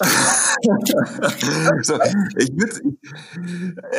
so, 1.82 1.98
ich 2.36 2.50
würde 2.56 2.80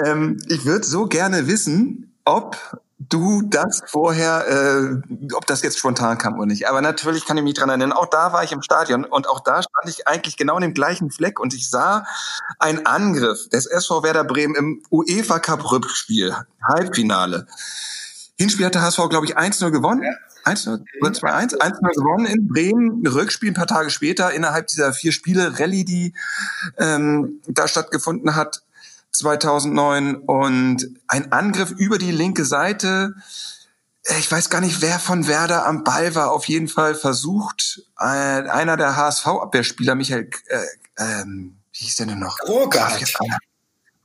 ähm, 0.05 0.38
ich 0.48 0.65
würd 0.65 0.84
so 0.86 1.05
gerne 1.05 1.48
wissen, 1.48 2.13
ob 2.25 2.58
du 3.10 3.41
das 3.41 3.81
vorher, 3.88 4.48
äh, 4.48 5.34
ob 5.36 5.46
das 5.48 5.62
jetzt 5.63 5.79
spontan 5.79 6.17
kam 6.17 6.36
oder 6.36 6.46
nicht. 6.46 6.67
Aber 6.67 6.81
natürlich 6.81 7.25
kann 7.25 7.38
ich 7.38 7.43
mich 7.43 7.53
dran 7.55 7.70
erinnern. 7.70 7.91
Auch 7.91 8.08
da 8.08 8.34
war 8.34 8.43
ich 8.43 8.51
im 8.51 8.62
Stadion 8.62 9.05
und 9.05 9.27
auch 9.27 9.39
da 9.39 9.62
stand 9.62 9.89
ich 9.89 10.08
eigentlich 10.08 10.38
genau 10.38 10.55
in 10.58 10.62
dem 10.62 10.74
gleichen 10.74 11.12
Fleck 11.12 11.39
und 11.39 11.53
ich 11.53 11.70
sah 11.70 12.05
einen 12.60 12.86
Angriff 12.86 13.50
des 13.50 13.65
SV 13.65 14.03
Werder 14.03 14.24
Bremen 14.24 14.55
im 14.55 14.84
UEFA 14.91 15.39
Cup 15.39 15.72
Rückspiel, 15.72 16.36
Halbfinale. 16.63 17.48
Hinspiel 18.38 18.66
hatte 18.66 18.82
HSV, 18.82 19.10
glaube 19.10 19.26
ich, 19.26 19.38
1-0 19.38 19.70
gewonnen. 19.72 20.04
Ja. 20.04 20.12
1-0 20.52 20.84
oder 21.02 21.12
2-1, 21.12 21.58
1-0 21.58 21.94
gewonnen 21.94 22.26
in 22.26 22.48
Bremen, 22.48 23.06
Rückspiel 23.06 23.52
ein 23.52 23.54
paar 23.54 23.68
Tage 23.68 23.90
später 23.90 24.32
innerhalb 24.32 24.68
dieser 24.68 24.94
vier 24.94 25.12
Spiele 25.12 25.60
Rallye, 25.60 25.86
die 25.86 26.14
ähm, 26.78 27.42
da 27.48 27.68
stattgefunden 27.68 28.36
hat 28.36 28.64
2009 29.12 30.16
und 30.16 30.88
ein 31.08 31.32
Angriff 31.32 31.72
über 31.72 31.98
die 31.98 32.12
linke 32.12 32.46
Seite. 32.46 33.14
Ich 34.18 34.32
weiß 34.32 34.50
gar 34.50 34.62
nicht, 34.62 34.82
wer 34.82 34.98
von 34.98 35.28
Werder 35.28 35.68
am 35.68 35.84
Ball 35.84 36.16
war. 36.16 36.32
Auf 36.32 36.46
jeden 36.46 36.68
Fall 36.68 36.96
versucht 36.96 37.84
äh, 38.00 38.04
einer 38.04 38.78
der 38.78 38.96
HSV-Abwehrspieler, 38.96 39.94
Michael, 39.96 40.30
äh, 40.48 40.66
ähm, 40.98 41.58
wie 41.74 41.86
hieß 41.86 41.98
der 41.98 42.08
denn 42.08 42.20
noch? 42.20 42.40
Rogart. 42.48 43.00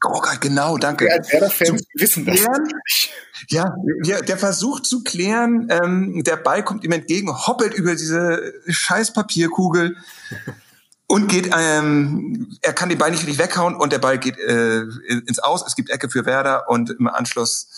Rogart, 0.04 0.40
genau, 0.40 0.76
danke. 0.76 1.06
Ja, 1.06 1.16
Werder-Fans 1.32 1.82
wissen 1.94 2.26
das. 2.26 2.36
Klären, 2.36 2.68
ja, 3.48 3.74
ja, 4.02 4.20
der 4.20 4.36
versucht 4.36 4.86
zu 4.86 5.02
klären, 5.02 5.68
ähm, 5.70 6.22
der 6.24 6.36
Ball 6.36 6.64
kommt 6.64 6.84
ihm 6.84 6.92
entgegen, 6.92 7.30
hoppelt 7.30 7.74
über 7.74 7.92
diese 7.92 8.54
scheiß 8.68 9.12
Papierkugel 9.12 9.96
und 11.06 11.28
geht, 11.28 11.50
ähm, 11.56 12.56
er 12.62 12.72
kann 12.72 12.88
den 12.88 12.98
Ball 12.98 13.10
nicht 13.10 13.20
richtig 13.20 13.38
weghauen 13.38 13.76
und 13.76 13.92
der 13.92 13.98
Ball 13.98 14.18
geht 14.18 14.38
äh, 14.38 14.82
ins 15.26 15.38
Aus. 15.38 15.64
Es 15.66 15.76
gibt 15.76 15.90
Ecke 15.90 16.10
für 16.10 16.26
Werder 16.26 16.68
und 16.68 16.90
im 16.90 17.08
Anschluss 17.08 17.68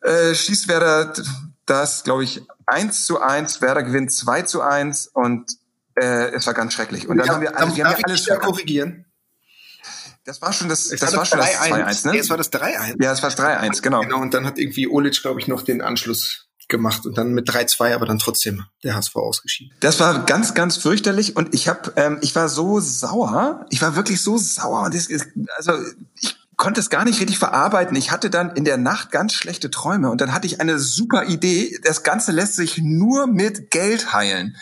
äh, 0.00 0.34
schießt 0.34 0.68
Werder 0.68 1.12
das, 1.66 2.02
glaube 2.04 2.24
ich, 2.24 2.42
eins 2.66 3.04
zu 3.04 3.20
eins. 3.20 3.60
Werder 3.60 3.82
gewinnt 3.82 4.12
zwei 4.12 4.42
zu 4.42 4.62
eins 4.62 5.06
und 5.06 5.50
äh, 5.94 6.30
es 6.32 6.46
war 6.46 6.54
ganz 6.54 6.72
schrecklich. 6.72 7.08
Und 7.08 7.18
dann 7.18 7.26
ja, 7.26 7.34
haben 7.34 7.42
wir, 7.42 7.56
also, 7.56 7.76
wir 7.76 7.84
haben 7.84 7.96
ja 7.98 8.04
alles 8.04 8.28
korrigieren. 8.40 9.04
Das 10.28 10.42
war 10.42 10.52
schon 10.52 10.68
das, 10.68 10.90
das, 10.90 11.00
das 11.00 11.16
war 11.16 11.24
schon 11.24 11.38
das 11.38 11.54
2-1, 11.54 12.06
ne? 12.06 12.18
Das 12.18 12.28
war 12.28 12.36
das 12.36 12.52
3-1. 12.52 13.02
Ja, 13.02 13.10
das 13.10 13.22
war 13.22 13.30
das 13.30 13.38
3-1, 13.38 13.80
genau. 13.80 14.00
Genau, 14.02 14.20
und 14.20 14.34
dann 14.34 14.44
hat 14.44 14.58
irgendwie 14.58 14.86
Olic, 14.86 15.22
glaube 15.22 15.40
ich, 15.40 15.48
noch 15.48 15.62
den 15.62 15.80
Anschluss 15.80 16.48
gemacht 16.68 17.06
und 17.06 17.16
dann 17.16 17.32
mit 17.32 17.48
3-2 17.48 17.94
aber 17.94 18.04
dann 18.04 18.18
trotzdem 18.18 18.66
der 18.84 18.94
HSV 18.94 19.16
ausgeschieden. 19.16 19.74
Das 19.80 20.00
war 20.00 20.26
ganz, 20.26 20.52
ganz 20.52 20.76
fürchterlich 20.76 21.34
und 21.34 21.54
ich 21.54 21.66
habe, 21.66 21.94
ähm, 21.96 22.18
ich 22.20 22.36
war 22.36 22.50
so 22.50 22.78
sauer, 22.78 23.64
ich 23.70 23.80
war 23.80 23.96
wirklich 23.96 24.20
so 24.20 24.36
sauer 24.36 24.82
und 24.82 24.94
das 24.94 25.08
also 25.56 25.72
ich 26.20 26.27
konnte 26.58 26.80
es 26.80 26.90
gar 26.90 27.04
nicht 27.04 27.20
richtig 27.20 27.38
verarbeiten. 27.38 27.96
Ich 27.96 28.10
hatte 28.10 28.30
dann 28.30 28.50
in 28.50 28.64
der 28.64 28.76
Nacht 28.76 29.12
ganz 29.12 29.32
schlechte 29.32 29.70
Träume 29.70 30.10
und 30.10 30.20
dann 30.20 30.34
hatte 30.34 30.46
ich 30.46 30.60
eine 30.60 30.78
super 30.78 31.24
Idee. 31.24 31.78
Das 31.84 32.02
Ganze 32.02 32.32
lässt 32.32 32.56
sich 32.56 32.78
nur 32.78 33.28
mit 33.28 33.70
Geld 33.70 34.12
heilen. 34.12 34.56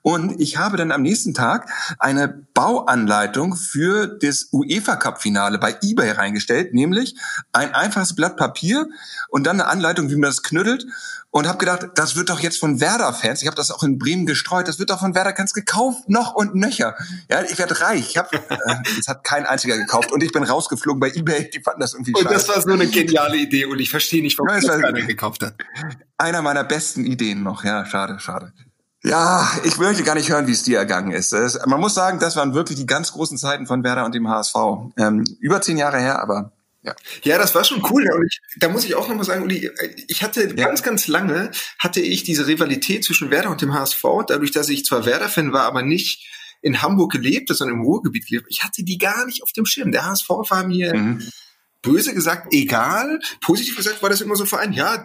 Und 0.00 0.40
ich 0.40 0.56
habe 0.56 0.78
dann 0.78 0.90
am 0.90 1.02
nächsten 1.02 1.34
Tag 1.34 1.68
eine 1.98 2.28
Bauanleitung 2.54 3.54
für 3.54 4.06
das 4.06 4.48
UEFA 4.50 4.96
Cup 4.96 5.20
Finale 5.20 5.58
bei 5.58 5.76
eBay 5.82 6.12
reingestellt, 6.12 6.72
nämlich 6.72 7.16
ein 7.52 7.74
einfaches 7.74 8.16
Blatt 8.16 8.38
Papier 8.38 8.88
und 9.28 9.46
dann 9.46 9.60
eine 9.60 9.68
Anleitung, 9.68 10.08
wie 10.08 10.16
man 10.16 10.30
das 10.30 10.42
knüttelt 10.42 10.86
und 11.32 11.48
habe 11.48 11.56
gedacht, 11.56 11.88
das 11.94 12.14
wird 12.14 12.28
doch 12.28 12.40
jetzt 12.40 12.60
von 12.60 12.80
Werder-Fans, 12.80 13.40
ich 13.40 13.48
habe 13.48 13.56
das 13.56 13.70
auch 13.70 13.82
in 13.82 13.98
Bremen 13.98 14.26
gestreut, 14.26 14.68
das 14.68 14.78
wird 14.78 14.90
doch 14.90 15.00
von 15.00 15.14
Werder-Fans 15.14 15.54
gekauft, 15.54 16.08
noch 16.08 16.34
und 16.34 16.54
nöcher. 16.54 16.94
Ja, 17.30 17.42
ich 17.42 17.58
werde 17.58 17.80
reich. 17.80 18.10
Ich 18.10 18.18
hab, 18.18 18.32
äh, 18.34 18.38
das 18.98 19.08
hat 19.08 19.24
kein 19.24 19.46
einziger 19.46 19.78
gekauft 19.78 20.12
und 20.12 20.22
ich 20.22 20.30
bin 20.30 20.44
rausgeflogen 20.44 21.00
bei 21.00 21.10
eBay, 21.10 21.48
die 21.50 21.60
fanden 21.60 21.80
das 21.80 21.94
irgendwie 21.94 22.14
Und 22.14 22.24
scheiße. 22.24 22.34
das 22.34 22.48
war 22.48 22.60
so 22.60 22.70
eine 22.70 22.86
geniale 22.86 23.38
Idee 23.38 23.64
und 23.64 23.80
ich 23.80 23.88
verstehe 23.88 24.22
nicht, 24.22 24.38
warum 24.38 24.50
ja, 24.50 24.60
das 24.60 24.80
keiner 24.80 25.06
gekauft 25.06 25.42
hat. 25.42 25.54
Einer 26.18 26.42
meiner 26.42 26.64
besten 26.64 27.04
Ideen 27.06 27.42
noch, 27.42 27.64
ja, 27.64 27.86
schade, 27.86 28.20
schade. 28.20 28.52
Ja, 29.02 29.50
ich 29.64 29.78
möchte 29.78 30.04
gar 30.04 30.14
nicht 30.14 30.28
hören, 30.28 30.46
wie 30.46 30.52
es 30.52 30.62
dir 30.62 30.78
ergangen 30.78 31.12
ist. 31.12 31.32
Man 31.66 31.80
muss 31.80 31.94
sagen, 31.94 32.18
das 32.20 32.36
waren 32.36 32.54
wirklich 32.54 32.78
die 32.78 32.86
ganz 32.86 33.10
großen 33.10 33.38
Zeiten 33.38 33.66
von 33.66 33.82
Werder 33.82 34.04
und 34.04 34.14
dem 34.14 34.28
HSV. 34.28 34.54
Ähm, 34.98 35.24
über 35.40 35.60
zehn 35.62 35.78
Jahre 35.78 35.98
her, 35.98 36.22
aber 36.22 36.52
ja. 36.82 36.94
ja, 37.22 37.38
das 37.38 37.54
war 37.54 37.64
schon 37.64 37.82
cool. 37.90 38.04
Und 38.12 38.26
ich, 38.26 38.40
da 38.58 38.68
muss 38.68 38.84
ich 38.84 38.94
auch 38.94 39.08
nochmal 39.08 39.24
sagen, 39.24 39.44
Uli, 39.44 39.70
ich 40.08 40.22
hatte 40.22 40.48
ja. 40.48 40.66
ganz, 40.66 40.82
ganz 40.82 41.06
lange 41.06 41.50
hatte 41.78 42.00
ich 42.00 42.24
diese 42.24 42.46
Rivalität 42.46 43.04
zwischen 43.04 43.30
Werder 43.30 43.50
und 43.50 43.62
dem 43.62 43.74
HSV, 43.74 44.02
dadurch, 44.26 44.50
dass 44.50 44.68
ich 44.68 44.84
zwar 44.84 45.06
Werder-Fan 45.06 45.52
war, 45.52 45.64
aber 45.64 45.82
nicht 45.82 46.28
in 46.60 46.82
Hamburg 46.82 47.12
gelebt, 47.12 47.48
sondern 47.54 47.78
im 47.78 47.84
Ruhrgebiet 47.84 48.26
gelebt. 48.26 48.46
Ich 48.48 48.62
hatte 48.62 48.84
die 48.84 48.98
gar 48.98 49.26
nicht 49.26 49.42
auf 49.42 49.52
dem 49.52 49.66
Schirm. 49.66 49.92
Der 49.92 50.06
HSV 50.06 50.28
war 50.28 50.66
mir 50.66 50.94
mhm. 50.94 51.28
böse 51.82 52.14
gesagt 52.14 52.52
egal. 52.52 53.20
Positiv 53.40 53.76
gesagt 53.76 54.02
war 54.02 54.10
das 54.10 54.20
immer 54.20 54.36
so 54.36 54.44
für 54.44 54.58
einen, 54.58 54.72
ja, 54.72 55.02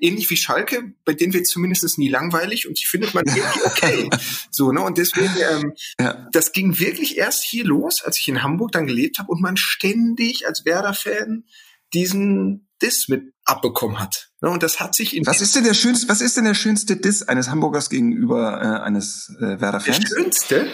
ähnlich 0.00 0.30
wie 0.30 0.36
Schalke, 0.36 0.92
bei 1.04 1.14
denen 1.14 1.32
wird 1.32 1.46
zumindest 1.46 1.98
nie 1.98 2.08
langweilig 2.08 2.68
und 2.68 2.80
die 2.80 2.84
findet 2.84 3.14
man 3.14 3.24
irgendwie 3.26 3.62
okay. 3.64 4.10
so, 4.50 4.72
ne? 4.72 4.80
Und 4.80 4.98
deswegen, 4.98 5.34
ähm, 5.50 5.72
ja. 6.00 6.28
das 6.32 6.52
ging 6.52 6.78
wirklich 6.78 7.16
erst 7.16 7.44
hier 7.44 7.64
los, 7.64 8.02
als 8.02 8.18
ich 8.20 8.28
in 8.28 8.42
Hamburg 8.42 8.72
dann 8.72 8.86
gelebt 8.86 9.18
habe 9.18 9.30
und 9.32 9.40
man 9.40 9.56
ständig 9.56 10.46
als 10.46 10.64
Werder-Fan 10.64 11.44
diesen 11.92 12.68
Diss 12.82 13.08
mit 13.08 13.32
abbekommen 13.44 13.98
hat. 13.98 14.30
Ne, 14.42 14.50
und 14.50 14.62
das 14.62 14.80
hat 14.80 14.94
sich 14.94 15.16
in 15.16 15.26
Was 15.26 15.40
ist 15.40 15.56
denn 15.56 15.64
der 15.64 15.74
schönste, 15.74 16.08
was 16.08 16.20
ist 16.20 16.36
denn 16.36 16.44
der 16.44 16.54
schönste 16.54 16.96
Diss 16.96 17.22
eines 17.22 17.48
Hamburgers 17.48 17.88
gegenüber 17.88 18.60
äh, 18.60 18.84
eines 18.84 19.34
äh, 19.40 19.60
Werder-Fans? 19.60 20.10
Der 20.10 20.16
schönste? 20.16 20.72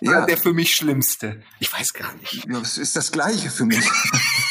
Ja. 0.00 0.26
der 0.26 0.36
für 0.36 0.52
mich 0.52 0.76
schlimmste? 0.76 1.42
Ich 1.58 1.72
weiß 1.72 1.92
gar 1.92 2.14
nicht. 2.14 2.46
Ja, 2.46 2.60
das 2.60 2.78
ist 2.78 2.94
das 2.94 3.10
Gleiche 3.10 3.50
für 3.50 3.64
mich. 3.64 3.84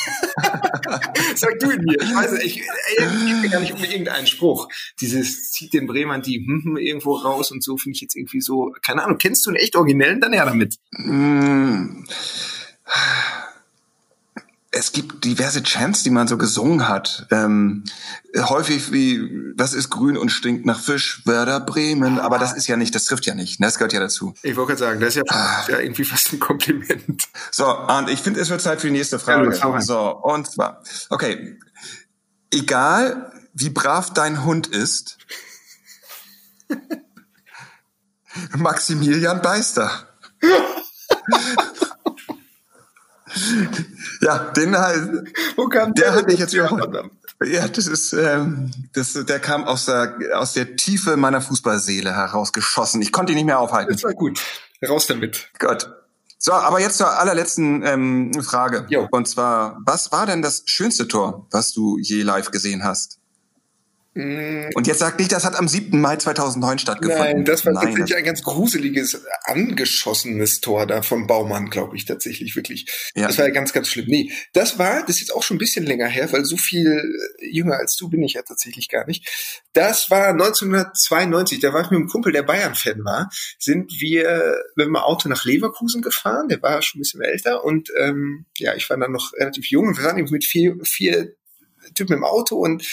Sag 1.35 1.59
du 1.59 1.71
ihn 1.71 1.83
mir. 1.83 2.01
Ich 2.01 2.15
weiß 2.15 2.33
ich, 2.43 2.61
ich 2.61 3.41
gebe 3.41 3.49
gar 3.49 3.59
nicht 3.59 3.73
um 3.73 3.83
irgendeinen 3.83 4.27
Spruch. 4.27 4.67
Dieses 5.01 5.51
zieht 5.51 5.73
den 5.73 5.87
Bremen 5.87 6.21
die 6.21 6.45
hm, 6.45 6.63
hm 6.63 6.77
irgendwo 6.77 7.15
raus 7.15 7.51
und 7.51 7.63
so 7.63 7.77
finde 7.77 7.95
ich 7.95 8.01
jetzt 8.01 8.15
irgendwie 8.15 8.41
so, 8.41 8.73
keine 8.85 9.03
Ahnung, 9.03 9.17
kennst 9.17 9.45
du 9.45 9.49
einen 9.49 9.57
echt 9.57 9.75
originellen? 9.75 10.21
Dann 10.21 10.33
her 10.33 10.45
damit. 10.45 10.75
Mm 10.91 12.03
es 14.77 14.91
gibt 14.91 15.25
diverse 15.25 15.63
Chants, 15.63 16.03
die 16.03 16.09
man 16.09 16.27
so 16.27 16.37
gesungen 16.37 16.87
hat. 16.87 17.27
Ähm, 17.31 17.83
häufig 18.35 18.91
wie, 18.91 19.53
was 19.57 19.73
ist 19.73 19.89
grün 19.89 20.17
und 20.17 20.29
stinkt 20.29 20.65
nach 20.65 20.79
Fisch, 20.79 21.23
Werder 21.25 21.59
Bremen. 21.59 22.19
Aber 22.19 22.37
das 22.37 22.53
ist 22.53 22.67
ja 22.67 22.77
nicht, 22.77 22.93
das 22.93 23.05
trifft 23.05 23.25
ja 23.25 23.33
nicht. 23.33 23.59
Ne? 23.59 23.67
Das 23.67 23.77
gehört 23.77 23.93
ja 23.93 23.99
dazu. 23.99 24.33
Ich 24.43 24.55
wollte 24.55 24.73
gerade 24.73 24.79
sagen, 24.79 24.99
das 24.99 25.09
ist 25.09 25.15
ja, 25.15 25.23
ah. 25.29 25.65
ja, 25.67 25.79
irgendwie 25.79 26.03
fast 26.05 26.31
ein 26.31 26.39
Kompliment. 26.39 27.27
So, 27.51 27.67
und 27.67 28.09
ich 28.09 28.19
finde, 28.19 28.39
es 28.39 28.49
wird 28.49 28.61
Zeit 28.61 28.81
für 28.81 28.87
die 28.87 28.93
nächste 28.93 29.19
Frage. 29.19 29.55
Ja, 29.55 29.81
so, 29.81 30.11
und 30.21 30.49
zwar, 30.49 30.83
okay. 31.09 31.57
Egal, 32.53 33.31
wie 33.53 33.69
brav 33.69 34.13
dein 34.13 34.45
Hund 34.45 34.67
ist, 34.67 35.17
Maximilian 38.55 39.41
Beister. 39.41 40.07
ja, 44.21 44.37
den 44.51 44.77
halt. 44.77 45.33
Wo 45.55 45.67
kam 45.67 45.93
der? 45.93 46.11
Der 46.11 46.15
hat 46.15 46.27
mich 46.27 46.39
jetzt 46.39 46.53
überholt. 46.53 47.11
Ja, 47.45 47.67
das 47.67 47.85
ist, 47.85 48.13
ähm, 48.13 48.71
das, 48.93 49.13
der 49.13 49.39
kam 49.39 49.65
aus 49.65 49.85
der, 49.85 50.17
aus 50.33 50.53
der 50.53 50.75
Tiefe 50.75 51.17
meiner 51.17 51.39
Fußballseele 51.39 52.11
herausgeschossen. 52.15 53.01
Ich 53.01 53.11
konnte 53.11 53.33
ihn 53.33 53.35
nicht 53.35 53.45
mehr 53.45 53.59
aufhalten. 53.59 53.93
Das 53.93 54.03
war 54.03 54.13
gut. 54.13 54.41
Raus 54.87 55.05
damit. 55.05 55.49
Gott. 55.59 55.91
So, 56.39 56.53
aber 56.53 56.79
jetzt 56.79 56.97
zur 56.97 57.09
allerletzten 57.19 57.83
ähm, 57.83 58.43
Frage. 58.43 58.85
Jo. 58.89 59.07
Und 59.11 59.27
zwar, 59.27 59.77
was 59.85 60.11
war 60.11 60.25
denn 60.25 60.41
das 60.41 60.63
schönste 60.65 61.07
Tor, 61.07 61.47
was 61.51 61.73
du 61.73 61.97
je 61.99 62.23
live 62.23 62.51
gesehen 62.51 62.83
hast? 62.83 63.19
Mm. 64.17 64.69
Und 64.73 64.87
jetzt 64.87 64.97
sagt 64.97 65.19
nicht, 65.19 65.31
das 65.31 65.45
hat 65.45 65.55
am 65.55 65.67
7. 65.67 66.01
Mai 66.01 66.15
2009 66.15 66.79
stattgefunden. 66.79 67.23
Nein, 67.23 67.45
das 67.45 67.65
war 67.67 67.73
Nein, 67.73 67.83
tatsächlich 67.83 68.15
ein 68.15 68.23
ganz 68.23 68.41
gruseliges, 68.41 69.23
angeschossenes 69.43 70.59
Tor 70.59 70.87
da 70.87 71.03
von 71.03 71.27
Baumann, 71.27 71.69
glaube 71.69 71.95
ich, 71.95 72.05
tatsächlich, 72.05 72.55
wirklich. 72.55 73.11
Ja. 73.13 73.27
Das 73.27 73.37
war 73.37 73.45
ja 73.45 73.51
ganz, 73.51 73.73
ganz 73.73 73.89
schlimm. 73.89 74.07
Nee, 74.07 74.31
das 74.53 74.79
war, 74.79 75.01
das 75.01 75.17
ist 75.17 75.21
jetzt 75.21 75.35
auch 75.35 75.43
schon 75.43 75.57
ein 75.57 75.59
bisschen 75.59 75.85
länger 75.85 76.07
her, 76.07 76.31
weil 76.31 76.45
so 76.45 76.57
viel 76.57 77.03
jünger 77.39 77.77
als 77.77 77.95
du 77.95 78.09
bin 78.09 78.23
ich 78.23 78.33
ja 78.33 78.41
tatsächlich 78.41 78.89
gar 78.89 79.05
nicht. 79.05 79.63
Das 79.73 80.09
war 80.09 80.29
1992, 80.29 81.59
da 81.59 81.71
war 81.71 81.81
ich 81.81 81.91
mit 81.91 81.99
einem 81.99 82.09
Kumpel, 82.09 82.33
der 82.33 82.41
Bayern-Fan 82.41 83.05
war, 83.05 83.29
sind 83.59 83.91
wir 83.99 84.57
mit 84.75 84.87
dem 84.87 84.95
Auto 84.95 85.29
nach 85.29 85.45
Leverkusen 85.45 86.01
gefahren, 86.01 86.47
der 86.47 86.63
war 86.63 86.81
schon 86.81 86.97
ein 86.97 87.01
bisschen 87.01 87.21
älter 87.21 87.63
und 87.63 87.91
ähm, 87.99 88.47
ja, 88.57 88.73
ich 88.73 88.89
war 88.89 88.97
dann 88.97 89.11
noch 89.11 89.33
relativ 89.33 89.67
jung 89.67 89.89
und 89.89 89.97
wir 89.99 90.05
waren 90.05 90.17
eben 90.17 90.31
mit 90.31 90.43
vier, 90.43 90.75
vier 90.81 91.35
Typen 91.93 92.13
im 92.13 92.23
Auto 92.23 92.57
und 92.57 92.83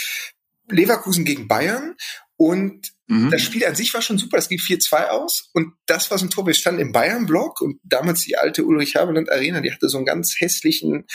Leverkusen 0.68 1.24
gegen 1.24 1.48
Bayern 1.48 1.94
und 2.36 2.92
mhm. 3.06 3.30
das 3.30 3.42
Spiel 3.42 3.64
an 3.64 3.74
sich 3.74 3.94
war 3.94 4.02
schon 4.02 4.18
super. 4.18 4.38
Es 4.38 4.48
ging 4.48 4.58
4-2 4.58 5.08
aus 5.08 5.50
und 5.52 5.74
das 5.86 6.10
war 6.10 6.18
so 6.18 6.26
ein 6.26 6.30
Tor. 6.30 6.46
Wir 6.46 6.54
standen 6.54 6.80
im 6.80 6.92
Bayern-Block 6.92 7.60
und 7.60 7.80
damals 7.84 8.22
die 8.22 8.36
alte 8.36 8.64
Ulrich-Haberland 8.64 9.30
Arena, 9.30 9.60
die 9.60 9.72
hatte 9.72 9.88
so 9.88 9.98
einen 9.98 10.06
ganz 10.06 10.34
hässlichen 10.38 11.06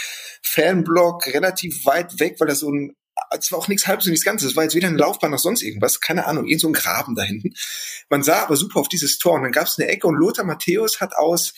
Fanblock 0.43 1.27
relativ 1.27 1.85
weit 1.85 2.19
weg, 2.19 2.35
weil 2.39 2.47
das 2.47 2.59
so 2.59 2.71
ein 2.71 2.95
es 3.37 3.51
war 3.51 3.59
auch 3.59 3.67
nichts 3.67 3.87
halbes 3.87 4.05
und 4.05 4.11
nichts 4.11 4.25
Ganzes. 4.25 4.51
Es 4.51 4.55
war 4.55 4.63
jetzt 4.63 4.75
weder 4.75 4.87
eine 4.87 4.97
Laufbahn 4.97 5.31
noch 5.31 5.39
sonst 5.39 5.61
irgendwas. 5.61 5.99
Keine 5.99 6.25
Ahnung, 6.25 6.47
irgend 6.47 6.61
so 6.61 6.69
ein 6.69 6.73
Graben 6.73 7.15
da 7.15 7.23
hinten. 7.23 7.53
Man 8.09 8.23
sah 8.23 8.43
aber 8.43 8.55
super 8.55 8.79
auf 8.79 8.87
dieses 8.87 9.17
Tor. 9.17 9.33
Und 9.33 9.43
dann 9.43 9.51
gab 9.51 9.67
es 9.67 9.77
eine 9.77 9.89
Ecke 9.89 10.07
und 10.07 10.15
Lothar 10.15 10.45
Matthäus 10.45 11.01
hat 11.01 11.15
aus 11.15 11.53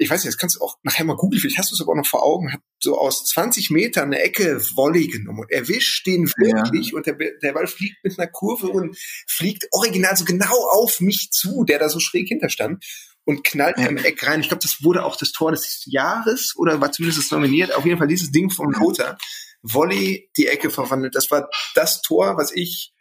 ich 0.00 0.08
weiß 0.08 0.24
nicht, 0.24 0.32
das 0.32 0.38
kannst 0.38 0.56
du 0.56 0.60
auch 0.60 0.78
nachher 0.82 1.04
mal 1.04 1.16
googeln, 1.16 1.40
vielleicht 1.40 1.58
hast 1.58 1.70
du 1.70 1.74
es 1.74 1.80
aber 1.82 1.92
auch 1.92 1.96
noch 1.96 2.06
vor 2.06 2.22
Augen, 2.22 2.52
hat 2.52 2.60
so 2.80 2.98
aus 2.98 3.26
20 3.26 3.70
Metern 3.70 4.06
eine 4.06 4.20
Ecke 4.20 4.58
Volley 4.74 5.08
genommen 5.08 5.40
und 5.40 5.50
erwischt 5.50 6.06
den 6.06 6.26
wirklich 6.26 6.88
ja. 6.88 6.96
und 6.96 7.06
der, 7.06 7.16
der 7.42 7.52
Ball 7.52 7.66
fliegt 7.66 8.02
mit 8.02 8.18
einer 8.18 8.30
Kurve 8.30 8.68
und 8.68 8.96
fliegt 9.28 9.66
original 9.72 10.16
so 10.16 10.24
genau 10.24 10.54
auf 10.70 11.00
mich 11.00 11.30
zu, 11.32 11.64
der 11.64 11.78
da 11.78 11.90
so 11.90 12.00
schräg 12.00 12.28
hinterstand 12.28 12.82
und 13.24 13.44
knallt 13.44 13.78
ja. 13.78 13.86
im 13.88 13.98
Eck 13.98 14.26
rein. 14.26 14.40
Ich 14.40 14.48
glaube, 14.48 14.62
das 14.62 14.82
wurde 14.82 15.04
auch 15.04 15.16
das 15.16 15.32
Tor 15.32 15.50
des 15.50 15.82
Jahres 15.84 16.54
oder 16.56 16.80
war 16.80 16.92
zumindest 16.92 17.30
nominiert. 17.30 17.74
Auf 17.74 17.84
jeden 17.84 17.98
Fall 17.98 18.08
dieses 18.08 18.32
Ding 18.32 18.50
vom 18.50 18.70
Lothar. 18.70 19.18
Volley 19.62 20.30
die 20.38 20.46
Ecke 20.46 20.70
verwandelt. 20.70 21.14
Das 21.14 21.30
war 21.30 21.50
das 21.74 22.00
Tor, 22.00 22.38
was 22.38 22.52
ich 22.52 22.94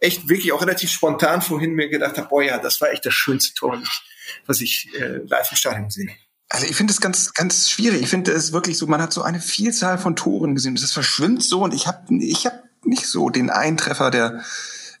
echt 0.00 0.28
wirklich 0.28 0.50
auch 0.50 0.60
relativ 0.60 0.90
spontan 0.90 1.40
vorhin 1.40 1.74
mir 1.74 1.88
gedacht 1.88 2.18
habe, 2.18 2.28
boah 2.28 2.42
ja, 2.42 2.58
das 2.58 2.80
war 2.80 2.90
echt 2.90 3.06
das 3.06 3.14
schönste 3.14 3.54
Tor, 3.54 3.72
was 3.72 3.82
ich 3.82 4.15
was 4.46 4.60
ich 4.60 4.88
äh, 4.98 5.18
live 5.26 5.50
im 5.50 5.56
Stadion 5.56 5.90
sehe. 5.90 6.10
Also 6.48 6.66
ich 6.66 6.76
finde 6.76 6.92
es 6.92 7.00
ganz, 7.00 7.34
ganz 7.34 7.68
schwierig. 7.70 8.02
Ich 8.02 8.08
finde 8.08 8.32
es 8.32 8.52
wirklich 8.52 8.78
so, 8.78 8.86
man 8.86 9.02
hat 9.02 9.12
so 9.12 9.22
eine 9.22 9.40
Vielzahl 9.40 9.98
von 9.98 10.14
Toren 10.14 10.54
gesehen. 10.54 10.76
Das 10.76 10.92
verschwimmt 10.92 11.42
so 11.42 11.62
und 11.62 11.74
ich 11.74 11.86
habe 11.86 12.14
ich 12.14 12.46
hab 12.46 12.62
nicht 12.84 13.06
so 13.06 13.30
den 13.30 13.50
Eintreffer, 13.50 14.10
der 14.10 14.44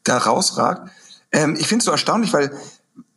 da 0.02 0.18
rausragt. 0.18 0.90
Ähm, 1.32 1.56
ich 1.58 1.68
finde 1.68 1.80
es 1.80 1.84
so 1.84 1.92
erstaunlich, 1.92 2.32
weil 2.32 2.50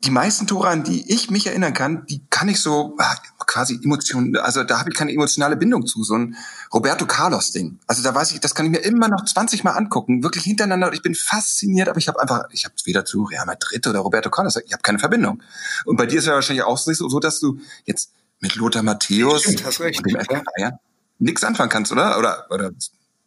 die 0.04 0.12
meisten 0.12 0.48
Tore, 0.48 0.70
an 0.70 0.84
die 0.84 1.12
ich 1.12 1.30
mich 1.30 1.48
erinnern 1.48 1.74
kann, 1.74 2.06
die 2.06 2.22
kann 2.30 2.50
ich 2.50 2.62
so 2.62 2.96
ah, 3.00 3.16
quasi 3.50 3.80
Emotionen, 3.84 4.38
also 4.38 4.64
da 4.64 4.80
habe 4.80 4.92
ich 4.92 4.96
keine 4.96 5.12
emotionale 5.12 5.58
Bindung 5.58 5.88
zu, 5.88 6.04
so 6.04 6.14
ein 6.14 6.38
Roberto 6.72 7.08
Carlos 7.08 7.52
Ding. 7.52 7.80
Also 7.88 8.04
da 8.04 8.14
weiß 8.14 8.32
ich, 8.32 8.40
das 8.40 8.54
kann 8.54 8.68
ich 8.68 8.72
mir 8.72 8.78
immer 8.78 9.08
noch 9.08 9.26
20 9.26 9.64
Mal 9.64 9.72
angucken, 9.72 10.22
wirklich 10.22 10.44
hintereinander. 10.44 10.94
Ich 10.94 11.02
bin 11.02 11.16
fasziniert, 11.16 11.90
aber 11.90 11.98
ich 11.98 12.08
habe 12.08 12.22
einfach, 12.22 12.44
ich 12.52 12.66
habe 12.66 12.76
weder 12.86 13.06
zu 13.06 13.24
Real 13.24 13.48
Madrid 13.48 13.88
oder 13.88 14.00
Roberto 14.00 14.30
Carlos, 14.30 14.56
ich 14.56 14.72
habe 14.72 14.84
keine 14.84 15.00
Verbindndung. 15.00 15.42
Und 15.86 15.98
bei 15.98 16.06
dir 16.06 16.20
ist 16.20 16.28
ja 16.28 16.34
wahrscheinlich 16.34 16.64
auch 16.64 16.78
so, 16.78 17.20
dass 17.20 17.40
du 17.40 17.60
jetzt 17.86 18.12
mit 18.40 18.56
Lothar 18.56 18.84
Matthäus 18.84 19.42
Stimmt, 19.42 19.66
und 19.66 20.06
dem 20.06 20.22
FK 20.22 20.44
ja. 20.58 20.80
nichts 21.18 21.44
anfangen 21.44 21.72
kannst, 21.72 21.92
oder? 21.92 22.20
Oder 22.20 22.46
oder 22.52 22.72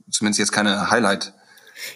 zumindest 0.08 0.38
jetzt 0.38 0.52
keine 0.52 0.88
Highlight 0.88 1.35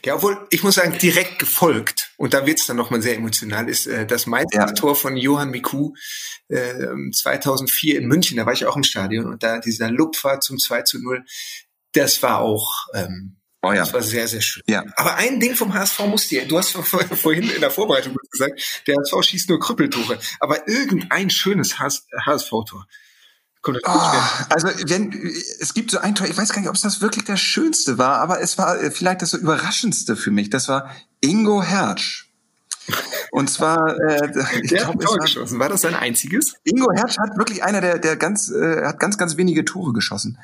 ja, 0.05 0.14
obwohl, 0.14 0.46
ich 0.51 0.62
muss 0.62 0.77
sagen, 0.77 0.96
direkt 0.99 1.38
gefolgt, 1.38 2.12
und 2.16 2.35
da 2.35 2.46
wird's 2.46 2.66
dann 2.66 2.77
nochmal 2.77 3.03
sehr 3.03 3.16
emotional, 3.16 3.68
ist 3.68 3.87
äh, 3.87 4.07
das 4.07 4.27
Meistertor 4.27 4.90
ja. 4.90 4.94
von 4.94 5.16
Johann 5.16 5.51
Miku 5.51 5.94
äh, 6.49 6.87
2004 7.12 7.99
in 7.99 8.07
München, 8.07 8.37
da 8.37 8.46
war 8.46 8.53
ich 8.53 8.66
auch 8.66 8.77
im 8.77 8.85
Stadion, 8.85 9.27
und 9.27 9.42
da 9.42 9.59
dieser 9.59 9.90
Lupfer 9.90 10.40
zum 10.40 10.59
2 10.59 10.83
zu 10.83 11.03
0, 11.03 11.25
das 11.92 12.22
war 12.22 12.40
auch... 12.40 12.87
Ähm, 12.94 13.37
Oh 13.62 13.72
ja. 13.72 13.81
Das 13.81 13.92
war 13.94 14.03
sehr, 14.03 14.29
sehr 14.29 14.42
schön. 14.42 14.62
Ja. 14.68 14.85
Aber 14.94 15.16
ein 15.16 15.40
Ding 15.40 15.57
vom 15.57 15.75
HSV 15.75 15.99
musst 16.07 16.31
dir, 16.31 16.46
du 16.46 16.57
hast 16.57 16.70
vorhin 16.70 17.51
in 17.51 17.61
der 17.61 17.70
Vorbereitung 17.72 18.16
gesagt, 18.31 18.85
der 18.87 18.94
HSV 18.96 19.29
schießt 19.29 19.49
nur 19.49 19.59
Krüppeltore, 19.59 20.20
aber 20.38 20.68
irgendein 20.68 21.31
schönes 21.31 21.81
HSV-Tor. 21.81 22.87
Oh, 23.68 24.12
also 24.50 24.68
wenn 24.88 25.12
es 25.61 25.74
gibt 25.74 25.90
so 25.90 25.98
ein 25.98 26.14
Tor, 26.14 26.26
ich 26.26 26.37
weiß 26.37 26.52
gar 26.52 26.61
nicht, 26.61 26.68
ob 26.68 26.76
es 26.76 26.83
das 26.83 27.00
wirklich 27.00 27.24
das 27.24 27.40
Schönste 27.40 27.98
war, 27.98 28.18
aber 28.18 28.40
es 28.40 28.59
war 28.59 28.81
äh, 28.81 28.90
vielleicht 28.90 29.22
das 29.22 29.31
so 29.31 29.38
Überraschendste 29.38 30.16
für 30.16 30.31
mich. 30.31 30.50
Das 30.50 30.68
war 30.68 30.90
Ingo 31.20 31.62
Hertz. 31.62 32.24
Und 33.33 33.50
zwar, 33.50 33.98
äh, 33.98 34.31
ich 34.62 34.70
glaube, 34.70 35.05
war, 35.05 35.18
geschossen. 35.18 35.59
war 35.59 35.68
das 35.68 35.81
sein 35.81 35.94
einziges? 35.94 36.55
Ingo 36.64 36.92
Hertz 36.94 37.18
hat 37.18 37.37
wirklich 37.37 37.64
einer 37.64 37.81
der, 37.81 37.98
der 37.98 38.16
ganz, 38.16 38.50
äh, 38.50 38.85
hat 38.85 39.00
ganz, 39.00 39.18
ganz 39.18 39.37
wenige 39.37 39.64
Tore 39.64 39.92
geschossen. 39.92 40.38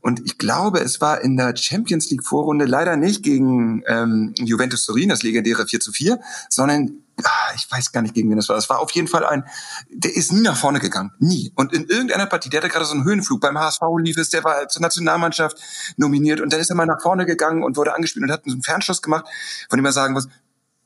Und 0.00 0.20
ich 0.24 0.38
glaube, 0.38 0.80
es 0.80 1.00
war 1.00 1.20
in 1.20 1.36
der 1.36 1.56
Champions 1.56 2.10
League 2.10 2.24
Vorrunde 2.24 2.66
leider 2.66 2.96
nicht 2.96 3.22
gegen 3.22 3.82
ähm, 3.86 4.34
Juventus 4.38 4.86
Turin, 4.86 5.08
das 5.08 5.22
legendäre 5.22 5.66
4 5.66 5.80
zu 5.80 5.92
4, 5.92 6.20
sondern 6.48 6.90
Ah, 6.90 7.07
ich 7.54 7.70
weiß 7.70 7.92
gar 7.92 8.02
nicht, 8.02 8.14
gegen 8.14 8.30
wen 8.30 8.36
das 8.36 8.48
war. 8.48 8.56
Es 8.56 8.68
war 8.68 8.78
auf 8.80 8.90
jeden 8.92 9.08
Fall 9.08 9.24
ein, 9.24 9.44
der 9.90 10.14
ist 10.14 10.32
nie 10.32 10.40
nach 10.40 10.56
vorne 10.56 10.80
gegangen. 10.80 11.12
Nie. 11.18 11.52
Und 11.56 11.72
in 11.72 11.86
irgendeiner 11.86 12.26
Partie, 12.26 12.48
der 12.48 12.60
hatte 12.60 12.70
gerade 12.70 12.84
so 12.84 12.94
einen 12.94 13.04
Höhenflug. 13.04 13.40
Beim 13.40 13.58
HSV 13.58 13.82
lief 13.98 14.16
es, 14.16 14.30
der 14.30 14.44
war 14.44 14.68
zur 14.68 14.82
Nationalmannschaft 14.82 15.58
nominiert 15.96 16.40
und 16.40 16.52
dann 16.52 16.60
ist 16.60 16.70
er 16.70 16.76
mal 16.76 16.86
nach 16.86 17.00
vorne 17.00 17.26
gegangen 17.26 17.62
und 17.62 17.76
wurde 17.76 17.94
angespielt 17.94 18.24
und 18.24 18.32
hat 18.32 18.46
einen 18.46 18.62
Fernschuss 18.62 19.02
gemacht, 19.02 19.26
von 19.68 19.78
dem 19.78 19.84
er 19.84 19.92
sagen 19.92 20.14
muss, 20.14 20.28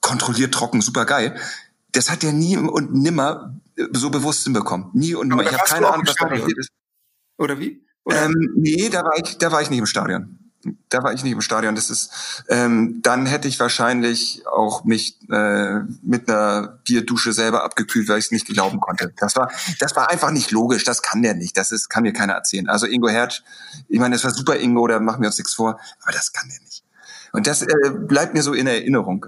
kontrolliert 0.01 0.55
trocken, 0.55 0.81
super 0.81 1.05
geil. 1.05 1.39
Das 1.93 2.11
hat 2.11 2.25
er 2.25 2.33
nie 2.33 2.57
und 2.57 2.95
nimmer 2.95 3.55
so 3.93 4.11
bewusst 4.11 4.45
hinbekommen. 4.45 4.91
Nie 4.95 5.15
und 5.15 5.29
nimmer. 5.29 5.43
Ich 5.43 5.53
habe 5.53 5.65
keine 5.65 5.89
Ahnung, 5.89 6.07
was 6.07 6.15
da 6.17 6.27
passiert 6.27 6.59
ist. 6.59 6.71
Oder 7.37 7.59
wie? 7.59 7.85
Oder? 8.05 8.25
Ähm, 8.25 8.55
nee, 8.57 8.89
da 8.89 9.05
war 9.05 9.17
ich, 9.17 9.39
da 9.39 9.53
war 9.53 9.63
ich 9.63 9.71
nicht 9.71 9.79
im 9.79 9.87
Stadion 9.87 10.42
da 10.89 11.03
war 11.03 11.13
ich 11.13 11.23
nicht 11.23 11.33
im 11.33 11.41
Stadion. 11.41 11.75
Das 11.75 11.91
ist, 11.91 12.45
ähm, 12.49 13.01
dann 13.03 13.27
hätte 13.27 13.49
ich 13.49 13.59
wahrscheinlich 13.59 14.47
auch 14.47 14.85
mich 14.85 15.19
äh, 15.31 15.81
mit 16.03 16.29
einer 16.29 16.79
Bierdusche 16.85 17.33
selber 17.33 17.65
abgekühlt, 17.65 18.09
weil 18.09 18.19
ich 18.19 18.27
es 18.27 18.31
nicht 18.31 18.47
glauben 18.47 18.81
konnte. 18.81 19.13
Das 19.19 19.37
war, 19.37 19.51
das 19.79 19.97
war 19.97 20.11
einfach 20.11 20.31
nicht 20.31 20.51
logisch. 20.51 20.85
Das 20.85 21.03
kann 21.03 21.23
der 21.23 21.35
nicht. 21.35 21.57
Das 21.57 21.73
ist, 21.73 21.89
kann 21.89 22.03
mir 22.03 22.13
keiner 22.13 22.35
erzählen. 22.35 22.69
Also 22.69 22.87
Ingo 22.87 23.09
Hertz, 23.09 23.43
ich 23.89 23.99
meine, 23.99 24.15
das 24.15 24.25
war 24.25 24.33
super 24.33 24.57
Ingo, 24.57 24.87
da 24.87 25.01
machen 25.01 25.23
wir 25.23 25.29
uns 25.29 25.39
nichts 25.39 25.55
vor, 25.55 25.79
aber 26.03 26.13
das 26.13 26.33
kann 26.33 26.49
der 26.49 26.61
nicht. 26.61 26.85
Und 27.33 27.47
das 27.47 27.63
äh, 27.63 27.91
bleibt 27.91 28.35
mir 28.35 28.43
so 28.43 28.53
in 28.53 28.67
Erinnerung. 28.67 29.27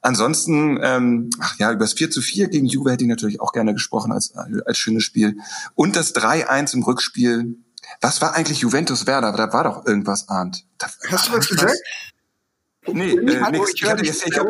Ansonsten, 0.00 0.80
ähm, 0.82 1.30
ach 1.38 1.56
ja, 1.58 1.70
über 1.70 1.84
das 1.84 1.92
4 1.92 2.10
zu 2.10 2.20
4 2.20 2.48
gegen 2.48 2.66
Juve 2.66 2.90
hätte 2.90 3.04
ich 3.04 3.08
natürlich 3.08 3.40
auch 3.40 3.52
gerne 3.52 3.72
gesprochen 3.72 4.10
als, 4.10 4.34
als 4.34 4.76
schönes 4.76 5.04
Spiel. 5.04 5.36
Und 5.76 5.94
das 5.94 6.12
3-1 6.14 6.74
im 6.74 6.82
Rückspiel 6.82 7.56
Was 8.00 8.20
war 8.20 8.34
eigentlich 8.34 8.60
Juventus 8.60 9.06
Werder? 9.06 9.32
Da 9.32 9.52
war 9.52 9.64
doch 9.64 9.86
irgendwas. 9.86 10.26
Da, 10.26 10.50
Hast 11.08 11.28
du 11.28 11.32
was 11.32 11.48
gesagt? 11.48 11.78
Nee, 12.86 13.12
äh, 13.12 13.50
nix. 13.50 13.72
Ich, 13.74 13.84
hatte 13.84 14.04
jetzt, 14.04 14.26
ich, 14.26 14.38
hab, 14.38 14.46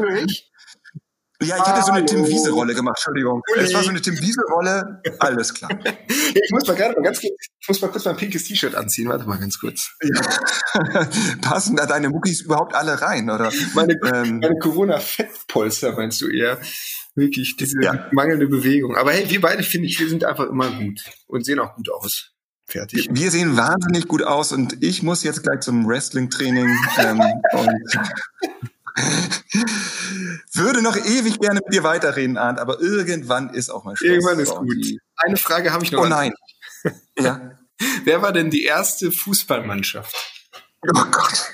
ja, 1.45 1.57
ich 1.57 1.63
hatte 1.63 1.83
so 1.83 1.93
eine 1.93 2.05
Tim 2.05 2.27
Wiese-Rolle 2.27 2.75
gemacht, 2.75 2.99
Entschuldigung. 2.99 3.43
Es 3.57 3.75
war 3.75 3.83
so 3.83 3.91
eine 3.91 4.01
Tim 4.01 4.19
Wiese-Rolle, 4.19 5.03
alles 5.19 5.53
klar. 5.53 5.71
ich 6.09 6.51
muss 6.51 6.67
mal 6.67 6.77
gerade 6.77 6.95
mal 6.95 7.03
ganz 7.03 7.21
kurz, 7.21 7.33
ich 7.61 7.69
muss 7.69 7.81
mal 7.83 7.89
kurz 7.89 8.05
mein 8.05 8.17
pinkes 8.17 8.45
T-Shirt 8.45 8.75
anziehen, 8.75 9.09
warte 9.09 9.27
mal 9.27 9.39
ganz 9.39 9.59
kurz. 9.59 9.91
Ja. 10.03 11.07
Passen 11.43 11.77
da 11.77 11.87
deine 11.87 12.11
Muckis 12.11 12.43
überhaupt 12.43 12.75
alle 12.75 13.01
rein, 13.01 13.29
oder? 13.29 13.51
Meine, 13.75 13.95
ähm, 14.15 14.39
meine 14.39 14.59
Corona-Fettpolster 14.59 15.93
meinst 15.93 16.21
du 16.21 16.29
eher? 16.29 16.59
Wirklich, 17.15 17.57
diese 17.57 17.83
ja. 17.83 18.09
mangelnde 18.13 18.47
Bewegung. 18.47 18.97
Aber 18.97 19.13
hey, 19.13 19.29
wir 19.29 19.41
beide, 19.41 19.63
finde 19.63 19.89
ich, 19.89 19.99
wir 19.99 20.09
sind 20.09 20.25
einfach 20.25 20.49
immer 20.49 20.71
gut 20.71 21.03
und 21.27 21.45
sehen 21.45 21.59
auch 21.59 21.75
gut 21.75 21.91
aus. 21.91 22.32
Fertig. 22.73 23.09
Wir 23.13 23.31
sehen 23.31 23.59
wahnsinnig 23.59 24.09
gut 24.09 24.23
aus 24.23 24.51
und 24.51 24.83
ich 24.83 25.03
muss 25.03 25.23
jetzt 25.25 25.43
gleich 25.43 25.61
zum 25.61 25.87
Wrestling-Training 25.87 26.75
ähm, 26.97 27.21
würde 30.55 30.81
noch 30.81 30.97
ewig 30.97 31.39
gerne 31.39 31.61
mit 31.63 31.75
dir 31.75 31.83
weiterreden, 31.83 32.39
Arndt, 32.39 32.59
aber 32.59 32.81
irgendwann 32.81 33.51
ist 33.51 33.69
auch 33.69 33.85
mal 33.85 33.95
Schluss. 33.95 34.09
Irgendwann 34.09 34.39
ist 34.39 34.55
gut. 34.55 34.75
Eine 35.17 35.37
Frage 35.37 35.71
habe 35.75 35.85
ich 35.85 35.93
noch. 35.93 36.01
Oh 36.01 36.07
nein. 36.07 36.33
ja. 37.19 37.59
Wer 38.05 38.23
war 38.23 38.33
denn 38.33 38.49
die 38.49 38.65
erste 38.65 39.13
Fußballmannschaft? 39.13 40.17
Oh 40.83 41.05
Gott. 41.11 41.53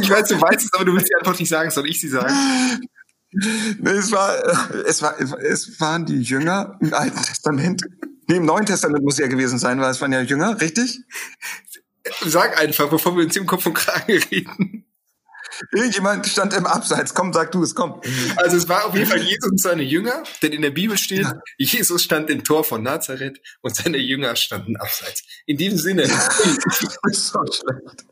ich 0.00 0.10
weiß, 0.10 0.28
du 0.28 0.40
weißt 0.40 0.64
es, 0.64 0.72
aber 0.74 0.84
du 0.84 0.92
willst 0.92 1.08
sie 1.08 1.16
einfach 1.16 1.36
nicht 1.36 1.48
sagen. 1.48 1.72
Soll 1.72 1.88
ich 1.88 2.00
sie 2.00 2.08
sagen? 2.08 2.32
Nee, 3.32 3.90
es, 3.90 4.12
war, 4.12 4.32
es, 4.86 5.02
war, 5.02 5.18
es 5.18 5.80
waren 5.80 6.06
die 6.06 6.22
Jünger 6.22 6.78
im 6.80 6.94
Alten 6.94 7.20
Testament. 7.20 7.82
Nee, 8.28 8.36
im 8.36 8.44
Neuen 8.44 8.66
Testament 8.66 9.04
muss 9.04 9.18
ja 9.18 9.26
gewesen 9.26 9.58
sein, 9.58 9.80
weil 9.80 9.90
es 9.90 10.00
waren 10.00 10.12
ja 10.12 10.20
Jünger, 10.20 10.60
richtig? 10.60 11.00
Sag 12.24 12.60
einfach, 12.60 12.88
bevor 12.88 13.16
wir 13.16 13.24
uns 13.24 13.36
im 13.36 13.46
Kopf 13.46 13.66
und 13.66 13.74
Kragen 13.74 14.18
reden. 14.30 14.86
Irgendjemand 15.70 16.26
stand 16.26 16.54
im 16.54 16.66
Abseits. 16.66 17.14
Komm, 17.14 17.32
sag 17.32 17.52
du 17.52 17.62
es, 17.62 17.74
komm. 17.74 18.00
Also 18.36 18.56
es 18.56 18.68
war 18.68 18.86
auf 18.86 18.94
jeden 18.94 19.06
Fall 19.06 19.22
Jesus 19.22 19.50
und 19.50 19.60
seine 19.60 19.82
Jünger, 19.82 20.22
denn 20.42 20.52
in 20.52 20.62
der 20.62 20.70
Bibel 20.70 20.96
steht, 20.96 21.22
ja. 21.22 21.38
Jesus 21.58 22.02
stand 22.02 22.30
im 22.30 22.42
Tor 22.42 22.64
von 22.64 22.82
Nazareth 22.82 23.40
und 23.60 23.74
seine 23.74 23.98
Jünger 23.98 24.34
standen 24.36 24.76
abseits. 24.76 25.22
In 25.46 25.56
diesem 25.56 25.78
Sinne. 25.78 26.06
so 27.12 27.40
schlecht. 27.44 28.06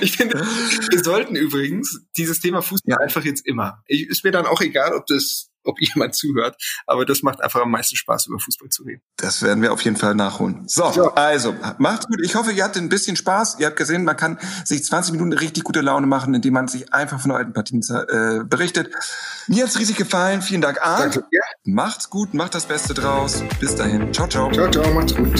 Ich 0.00 0.16
finde, 0.16 0.40
wir 0.40 1.04
sollten 1.04 1.36
übrigens 1.36 2.00
dieses 2.16 2.40
Thema 2.40 2.62
Fußball 2.62 2.96
ja. 2.98 2.98
einfach 2.98 3.24
jetzt 3.24 3.46
immer. 3.46 3.82
Ich, 3.86 4.08
ist 4.08 4.24
mir 4.24 4.30
dann 4.30 4.46
auch 4.46 4.60
egal, 4.60 4.94
ob 4.94 5.06
das 5.06 5.50
ob 5.64 5.80
jemand 5.80 6.14
zuhört. 6.14 6.56
Aber 6.86 7.04
das 7.04 7.22
macht 7.22 7.42
einfach 7.42 7.62
am 7.62 7.70
meisten 7.70 7.96
Spaß, 7.96 8.26
über 8.26 8.38
Fußball 8.38 8.68
zu 8.68 8.84
reden. 8.84 9.02
Das 9.16 9.42
werden 9.42 9.62
wir 9.62 9.72
auf 9.72 9.82
jeden 9.82 9.96
Fall 9.96 10.14
nachholen. 10.14 10.64
So, 10.66 10.90
ja. 10.90 11.12
also, 11.14 11.54
macht's 11.78 12.06
gut. 12.06 12.20
Ich 12.22 12.34
hoffe, 12.34 12.52
ihr 12.52 12.64
hattet 12.64 12.82
ein 12.82 12.88
bisschen 12.88 13.16
Spaß. 13.16 13.56
Ihr 13.58 13.66
habt 13.66 13.76
gesehen, 13.76 14.04
man 14.04 14.16
kann 14.16 14.38
sich 14.64 14.84
20 14.84 15.12
Minuten 15.12 15.32
richtig 15.32 15.64
gute 15.64 15.80
Laune 15.80 16.06
machen, 16.06 16.34
indem 16.34 16.54
man 16.54 16.68
sich 16.68 16.92
einfach 16.92 17.20
von 17.20 17.30
alten 17.32 17.52
Partien 17.52 17.80
äh, 17.82 18.44
berichtet. 18.44 18.90
Mir 19.46 19.64
hat's 19.64 19.78
riesig 19.78 19.96
gefallen. 19.96 20.42
Vielen 20.42 20.60
Dank, 20.60 20.80
Arndt. 20.80 21.16
Danke. 21.16 21.28
Ja. 21.30 21.42
Macht's 21.64 22.10
gut, 22.10 22.34
macht 22.34 22.54
das 22.54 22.66
Beste 22.66 22.94
draus. 22.94 23.42
Bis 23.60 23.74
dahin. 23.74 24.12
Ciao, 24.12 24.28
ciao. 24.28 24.50
Ciao, 24.52 24.70
ciao, 24.70 24.92
macht's 24.92 25.14
gut. 25.14 25.34